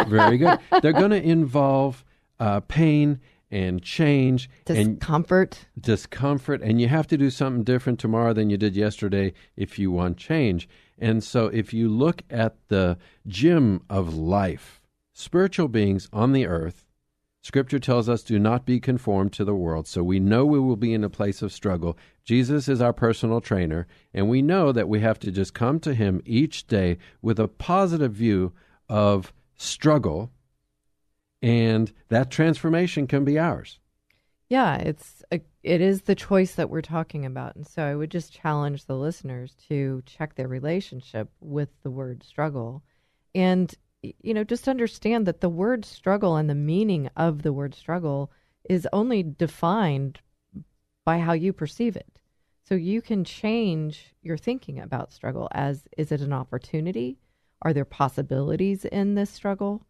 [0.08, 0.60] Very good.
[0.82, 2.04] They're going to involve
[2.40, 3.20] uh, pain
[3.50, 6.62] and change discomfort and discomfort.
[6.62, 10.18] And you have to do something different tomorrow than you did yesterday if you want
[10.18, 10.68] change.
[11.00, 14.82] And so if you look at the gym of life
[15.14, 16.84] spiritual beings on the earth
[17.42, 19.88] scripture tells us do not be conformed to the world.
[19.88, 21.98] So we know we will be in a place of struggle.
[22.24, 25.94] Jesus is our personal trainer and we know that we have to just come to
[25.94, 28.54] him each day with a positive view
[28.90, 30.32] of struggle
[31.42, 33.80] and that transformation can be ours.
[34.50, 38.12] Yeah, it's a, it is the choice that we're talking about, and so I would
[38.12, 42.84] just challenge the listeners to check their relationship with the word struggle,
[43.36, 47.76] and you know just understand that the word struggle and the meaning of the word
[47.76, 48.32] struggle
[48.70, 50.20] is only defined
[51.04, 52.20] by how you perceive it.
[52.64, 57.18] So you can change your thinking about struggle as is it an opportunity?
[57.62, 59.86] Are there possibilities in this struggle?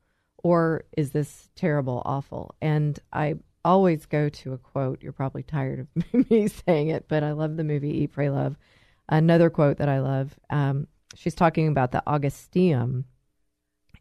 [0.48, 2.56] Or is this terrible, awful?
[2.62, 3.36] And I
[3.66, 5.04] always go to a quote.
[5.04, 8.56] You're probably tired of me saying it, but I love the movie Eat, Pray, Love.
[9.10, 10.40] Another quote that I love.
[10.50, 13.04] Um, she's talking about the Augusteum,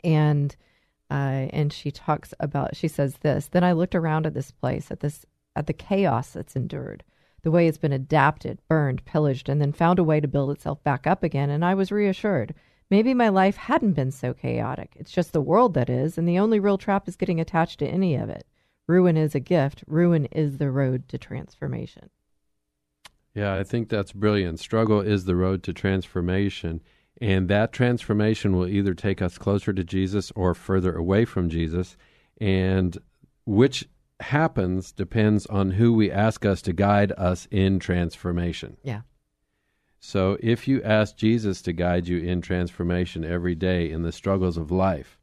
[0.05, 0.55] and
[1.11, 2.77] uh, and she talks about.
[2.77, 3.49] She says this.
[3.49, 5.27] Then I looked around at this place, at this,
[5.57, 7.03] at the chaos that's endured,
[7.43, 10.81] the way it's been adapted, burned, pillaged, and then found a way to build itself
[10.85, 12.55] back up again, and I was reassured.
[12.91, 14.95] Maybe my life hadn't been so chaotic.
[14.97, 17.87] It's just the world that is, and the only real trap is getting attached to
[17.87, 18.47] any of it.
[18.87, 19.83] Ruin is a gift.
[19.87, 22.11] Ruin is the road to transformation.
[23.35, 24.61] Yeah, I think that's brilliant.
[24.61, 26.81] Struggle is the road to transformation.
[27.21, 31.97] And that transformation will either take us closer to Jesus or further away from Jesus.
[32.41, 32.97] And
[33.45, 33.89] which
[34.21, 38.77] happens depends on who we ask us to guide us in transformation.
[38.83, 39.01] Yeah.
[40.07, 44.57] So if you ask Jesus to guide you in transformation every day in the struggles
[44.57, 45.19] of life,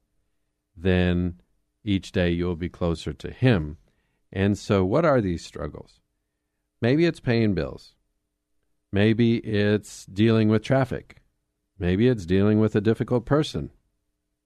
[0.76, 1.40] then
[1.86, 3.78] each day you'll be closer to Him.
[4.34, 6.02] And so, what are these struggles?
[6.82, 7.96] Maybe it's paying bills.
[8.92, 11.22] Maybe it's dealing with traffic.
[11.80, 13.70] Maybe it's dealing with a difficult person.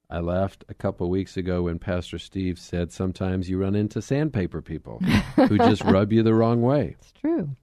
[0.07, 4.61] I laughed a couple weeks ago when Pastor Steve said sometimes you run into sandpaper
[4.61, 4.99] people
[5.35, 6.95] who just rub you the wrong way.
[6.99, 7.55] It's true.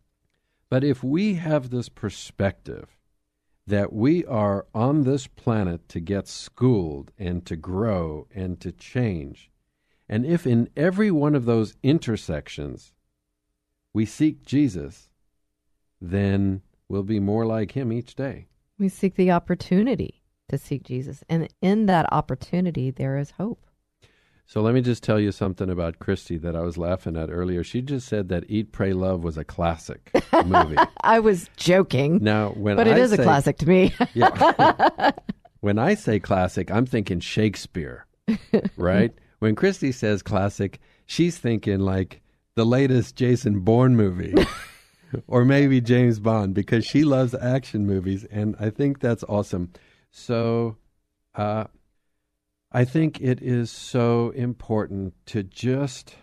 [0.75, 2.99] But if we have this perspective
[3.65, 9.53] that we are on this planet to get schooled and to grow and to change,
[10.09, 12.93] and if in every one of those intersections
[13.93, 15.11] we seek Jesus,
[16.01, 18.49] then we'll be more like him each day.
[18.77, 21.23] We seek the opportunity to seek Jesus.
[21.29, 23.65] And in that opportunity, there is hope.
[24.47, 27.65] So let me just tell you something about Christy that I was laughing at earlier.
[27.65, 30.11] She just said that Eat, Pray, Love was a classic
[30.45, 30.77] movie.
[31.01, 32.19] I was joking.
[32.23, 33.95] Now, when but it I is say, a classic to me.
[34.15, 35.11] yeah.
[35.61, 38.07] when I say classic, I'm thinking Shakespeare,
[38.77, 39.13] right?
[39.39, 42.21] when Christy says classic, she's thinking like
[42.55, 44.35] the latest Jason Bourne movie.
[45.27, 49.73] or maybe James Bond because she loves action movies, and I think that's awesome.
[50.11, 50.77] So,
[51.35, 51.65] uh,
[52.77, 56.17] I think it is so important to just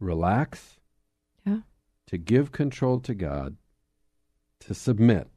[0.00, 0.80] relax,
[1.46, 1.60] yeah,
[2.08, 3.56] to give control to God,
[4.58, 5.28] to submit,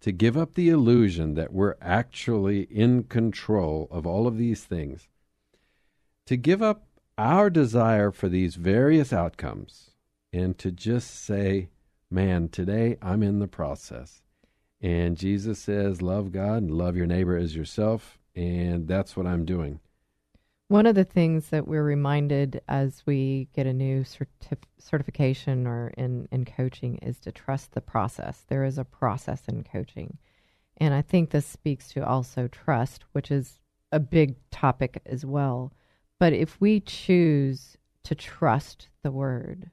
[0.00, 5.08] to give up the illusion that we're actually in control of all of these things,
[6.26, 6.86] to give up
[7.16, 9.92] our desire for these various outcomes,
[10.34, 11.70] and to just say,
[12.10, 14.20] man, today I'm in the process.
[14.82, 18.18] And Jesus says, love God and love your neighbor as yourself.
[18.36, 19.80] And that's what I'm doing.
[20.68, 25.92] One of the things that we're reminded as we get a new certif- certification or
[25.96, 28.44] in, in coaching is to trust the process.
[28.48, 30.18] There is a process in coaching.
[30.78, 33.60] And I think this speaks to also trust, which is
[33.92, 35.72] a big topic as well.
[36.18, 39.70] But if we choose to trust the word,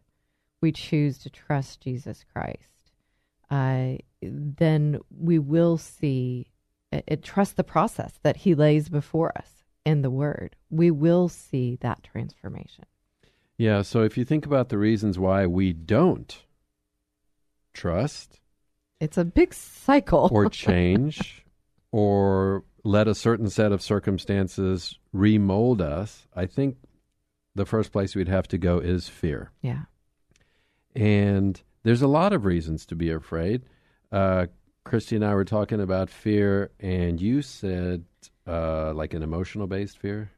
[0.62, 2.92] we choose to trust Jesus Christ,
[3.50, 6.53] uh, then we will see
[7.08, 10.56] it, trust the process that He lays before us in the Word.
[10.70, 12.86] We will see that transformation.
[13.58, 13.82] Yeah.
[13.82, 16.44] So if you think about the reasons why we don't
[17.74, 18.40] trust,
[19.00, 21.46] it's a big cycle, or change,
[21.92, 26.28] or let a certain set of circumstances remold us.
[26.36, 26.78] I think
[27.56, 29.52] the first place we'd have to go is fear.
[29.62, 29.84] Yeah.
[30.96, 33.64] And there's a lot of reasons to be afraid.
[34.12, 34.48] Uh,
[34.84, 38.06] Christy and I were talking about fear, and you said
[38.48, 40.32] uh, like an emotional based fear.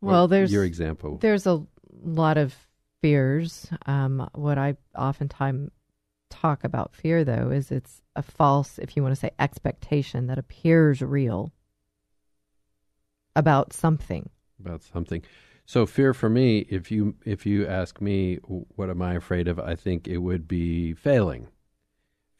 [0.00, 1.18] Well, what, there's your example.
[1.18, 1.64] There's a
[2.02, 2.54] lot of
[3.00, 3.68] fears.
[3.86, 5.70] Um, what I oftentimes
[6.30, 10.38] talk about fear, though, is it's a false, if you want to say, expectation that
[10.38, 11.52] appears real
[13.34, 14.28] about something.
[14.60, 15.22] About something.
[15.66, 19.58] So fear for me, if you if you ask me what am I afraid of,
[19.58, 21.48] I think it would be failing.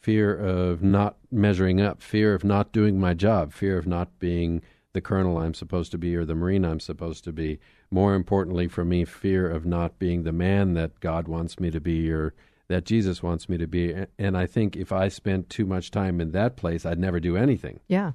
[0.01, 4.63] Fear of not measuring up, fear of not doing my job, fear of not being
[4.93, 7.59] the colonel I'm supposed to be or the marine I'm supposed to be.
[7.91, 11.81] More importantly for me, fear of not being the man that God wants me to
[11.81, 12.35] be or
[12.69, 13.95] that Jesus wants me to be.
[14.19, 17.37] And I think if I spent too much time in that place, I'd never do
[17.37, 17.81] anything.
[17.89, 18.13] Yeah.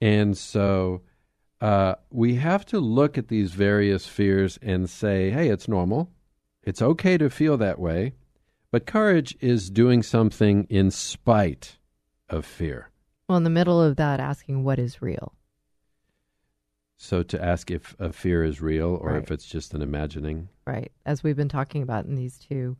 [0.00, 1.02] And so
[1.60, 6.10] uh, we have to look at these various fears and say, hey, it's normal.
[6.62, 8.14] It's okay to feel that way.
[8.70, 11.78] But courage is doing something in spite
[12.28, 12.90] of fear.
[13.28, 15.34] Well, in the middle of that, asking what is real.
[16.96, 19.22] So to ask if a fear is real or Right.
[19.22, 20.48] if it's just an imagining.
[20.66, 20.92] Right.
[21.06, 22.76] As we've been talking about in these two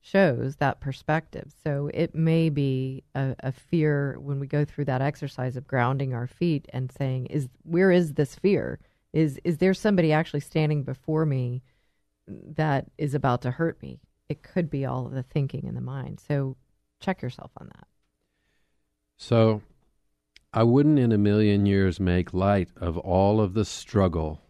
[0.00, 1.52] shows, that perspective.
[1.64, 6.12] So it may be a, a fear when we go through that exercise of grounding
[6.12, 8.78] our feet and saying, is where is this fear?
[9.14, 11.62] Is is there somebody actually standing before me
[12.28, 14.00] that is about to hurt me.
[14.28, 16.20] It could be all of the thinking in the mind.
[16.26, 16.56] So
[17.00, 17.86] check yourself on that.
[19.16, 19.62] So
[20.52, 24.40] I wouldn't in a million years make light of all of the struggle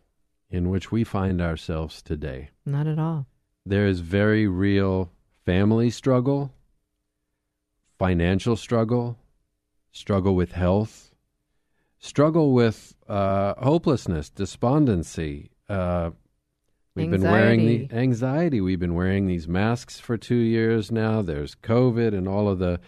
[0.50, 2.50] in which we find ourselves today.
[2.64, 3.26] Not at all.
[3.66, 5.10] There is very real
[5.44, 6.52] family struggle,
[7.98, 9.18] financial struggle,
[9.92, 11.14] struggle with health,
[11.98, 15.50] struggle with uh, hopelessness, despondency.
[15.68, 16.10] Uh,
[16.94, 17.22] we've anxiety.
[17.22, 18.60] been wearing the anxiety.
[18.60, 21.22] We've been wearing these masks for two years now.
[21.22, 22.80] There's COVID and all of the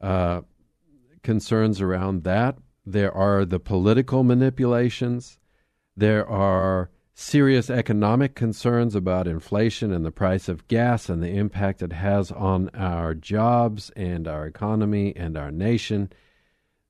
[0.00, 0.42] uh,
[1.22, 2.56] concerns around that.
[2.84, 5.38] There are the political manipulations.
[5.96, 11.82] There are serious economic concerns about inflation and the price of gas and the impact
[11.82, 16.10] it has on our jobs and our economy and our nation.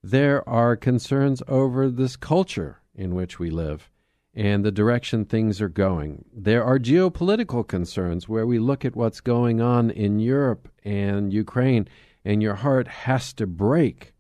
[0.02, 3.88] There are concerns over this culture in which we live
[4.36, 6.26] and the direction things are going.
[6.30, 11.88] There are geopolitical concerns where we look at what's going on in Europe and Ukraine,
[12.22, 14.12] and your heart has to break.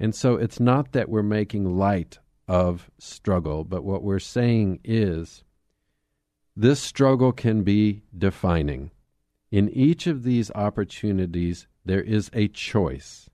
[0.00, 2.18] And so it's not that we're making light
[2.48, 5.44] of struggle, but what we're saying is
[6.56, 8.90] this struggle can be defining.
[9.52, 13.30] In each of these opportunities, there is a choice.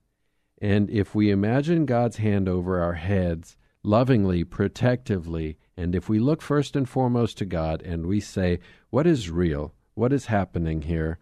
[0.61, 6.41] And if we imagine God's hand over our heads, lovingly, protectively, and if we look
[6.41, 8.61] first and foremost to God and we say,
[8.91, 9.75] What is real?
[9.95, 11.19] What is happening here?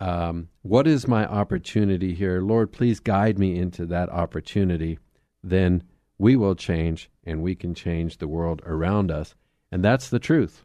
[0.00, 2.40] Um, what is my opportunity here?
[2.40, 4.98] Lord, please guide me into that opportunity.
[5.42, 5.82] Then
[6.18, 9.34] we will change and we can change the world around us.
[9.70, 10.64] And that's the truth.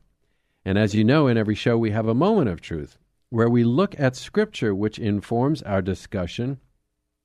[0.66, 2.97] And as you know, in every show, we have a moment of truth
[3.30, 6.59] where we look at Scripture, which informs our discussion.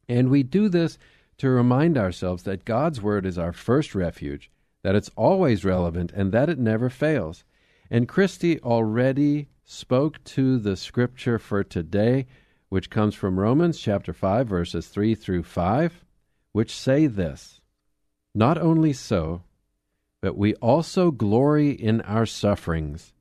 [0.09, 0.99] And we do this
[1.37, 4.51] to remind ourselves that God's Word is our first refuge,
[4.83, 7.45] that it's always relevant, and that it never fails.
[7.91, 12.27] And Christy already spoke to the Scripture for today,
[12.69, 16.05] which comes from Romans chapter 5, verses 3 through 5,
[16.53, 17.61] which say this
[18.35, 19.43] not only so,
[20.21, 23.13] but we also glory in our sufferings,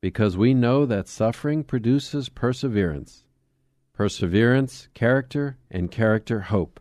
[0.00, 3.24] because we know that suffering produces perseverance.
[3.92, 6.80] Perseverance, character, and character, hope.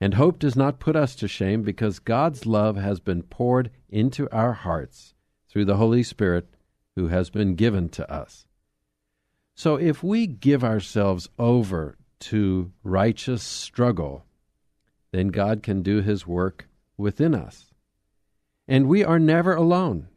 [0.00, 4.30] And hope does not put us to shame, because God's love has been poured into
[4.30, 5.14] our hearts
[5.48, 6.48] through the Holy Spirit
[6.96, 8.46] who has been given to us.
[9.54, 14.24] So if we give ourselves over to righteous struggle,
[15.12, 17.72] then God can do his work within us.
[18.66, 20.08] And we are never alone.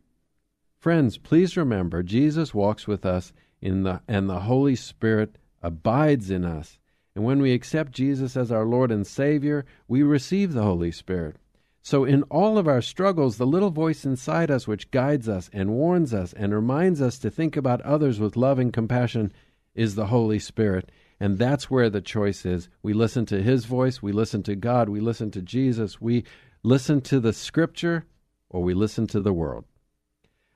[0.77, 6.45] Friends, please remember Jesus walks with us in the and the Holy Spirit abides in
[6.45, 6.77] us.
[7.15, 11.35] And when we accept Jesus as our Lord and Savior, we receive the Holy Spirit.
[11.81, 15.71] So in all of our struggles, the little voice inside us which guides us and
[15.71, 19.33] warns us and reminds us to think about others with love and compassion
[19.75, 20.91] is the Holy Spirit.
[21.19, 22.69] And that's where the choice is.
[22.81, 26.23] We listen to His voice, we listen to God, we listen to Jesus, we
[26.63, 28.05] listen to the scripture
[28.49, 29.65] or we listen to the world.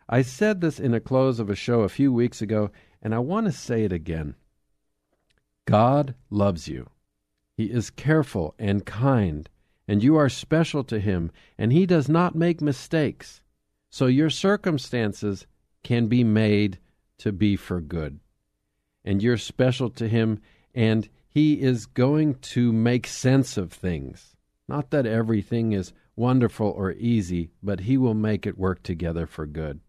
[0.10, 3.20] I said this in a close of a show a few weeks ago, and I
[3.20, 4.36] want to say it again.
[5.68, 6.90] God loves you.
[7.58, 9.50] He is careful and kind,
[9.86, 13.42] and you are special to Him, and He does not make mistakes.
[13.90, 15.46] So your circumstances
[15.84, 16.80] can be made
[17.18, 18.20] to be for good.
[19.04, 20.40] And you're special to Him,
[20.74, 24.38] and He is going to make sense of things.
[24.70, 29.46] Not that everything is wonderful or easy, but He will make it work together for
[29.46, 29.82] good.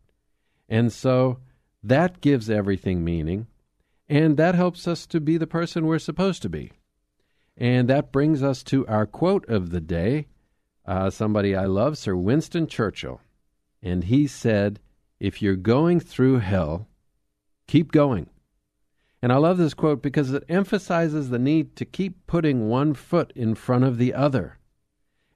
[0.69, 1.39] And so
[1.85, 3.47] that gives everything meaning,
[4.09, 6.73] and that helps us to be the person we're supposed to be.
[7.57, 10.27] And that brings us to our quote of the day.
[10.87, 13.21] Uh, somebody I love, Sir Winston Churchill.
[13.83, 14.81] And he said,
[15.21, 16.89] If you're going through hell,
[17.67, 18.31] keep going.
[19.21, 23.33] And I love this quote because it emphasizes the need to keep putting one foot
[23.35, 24.59] in front of the other.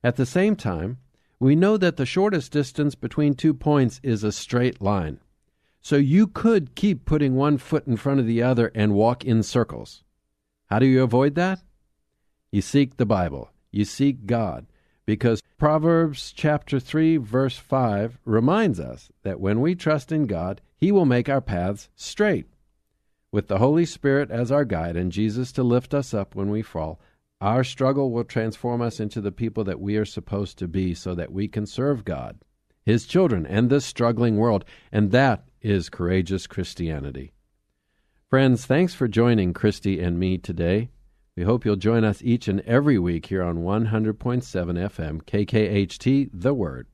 [0.05, 0.99] At the same time,
[1.41, 5.19] we know that the shortest distance between two points is a straight line.
[5.83, 9.43] So you could keep putting one foot in front of the other and walk in
[9.43, 10.05] circles.
[10.67, 11.61] How do you avoid that?
[12.53, 13.51] You seek the Bible.
[13.73, 14.67] You seek God.
[15.07, 20.93] Because Proverbs chapter 3 verse 5 reminds us that when we trust in God, he
[20.93, 22.47] will make our paths straight.
[23.33, 26.63] With the Holy Spirit as our guide and Jesus to lift us up when we
[26.63, 27.01] fall,
[27.41, 31.13] our struggle will transform us into the people that we are supposed to be so
[31.17, 32.39] that we can serve God,
[32.85, 34.65] His children, and this struggling world.
[34.93, 37.33] And that is courageous Christianity.
[38.29, 40.91] Friends, thanks for joining Christy and me today.
[41.37, 46.53] We hope you'll join us each and every week here on 100.7 FM, KKHT, The
[46.53, 46.89] Word,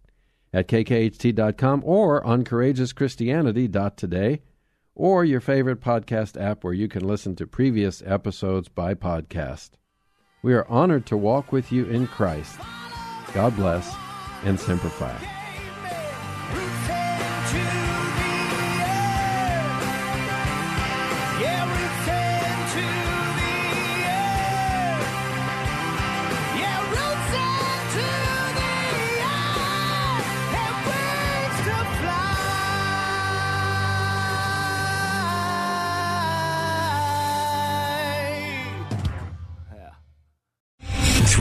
[0.53, 4.41] at kkht.com or on courageouschristianity.today
[4.95, 9.71] or your favorite podcast app where you can listen to previous episodes by podcast.
[10.43, 12.59] We are honored to walk with you in Christ.
[13.33, 13.95] God bless
[14.45, 14.91] and Semper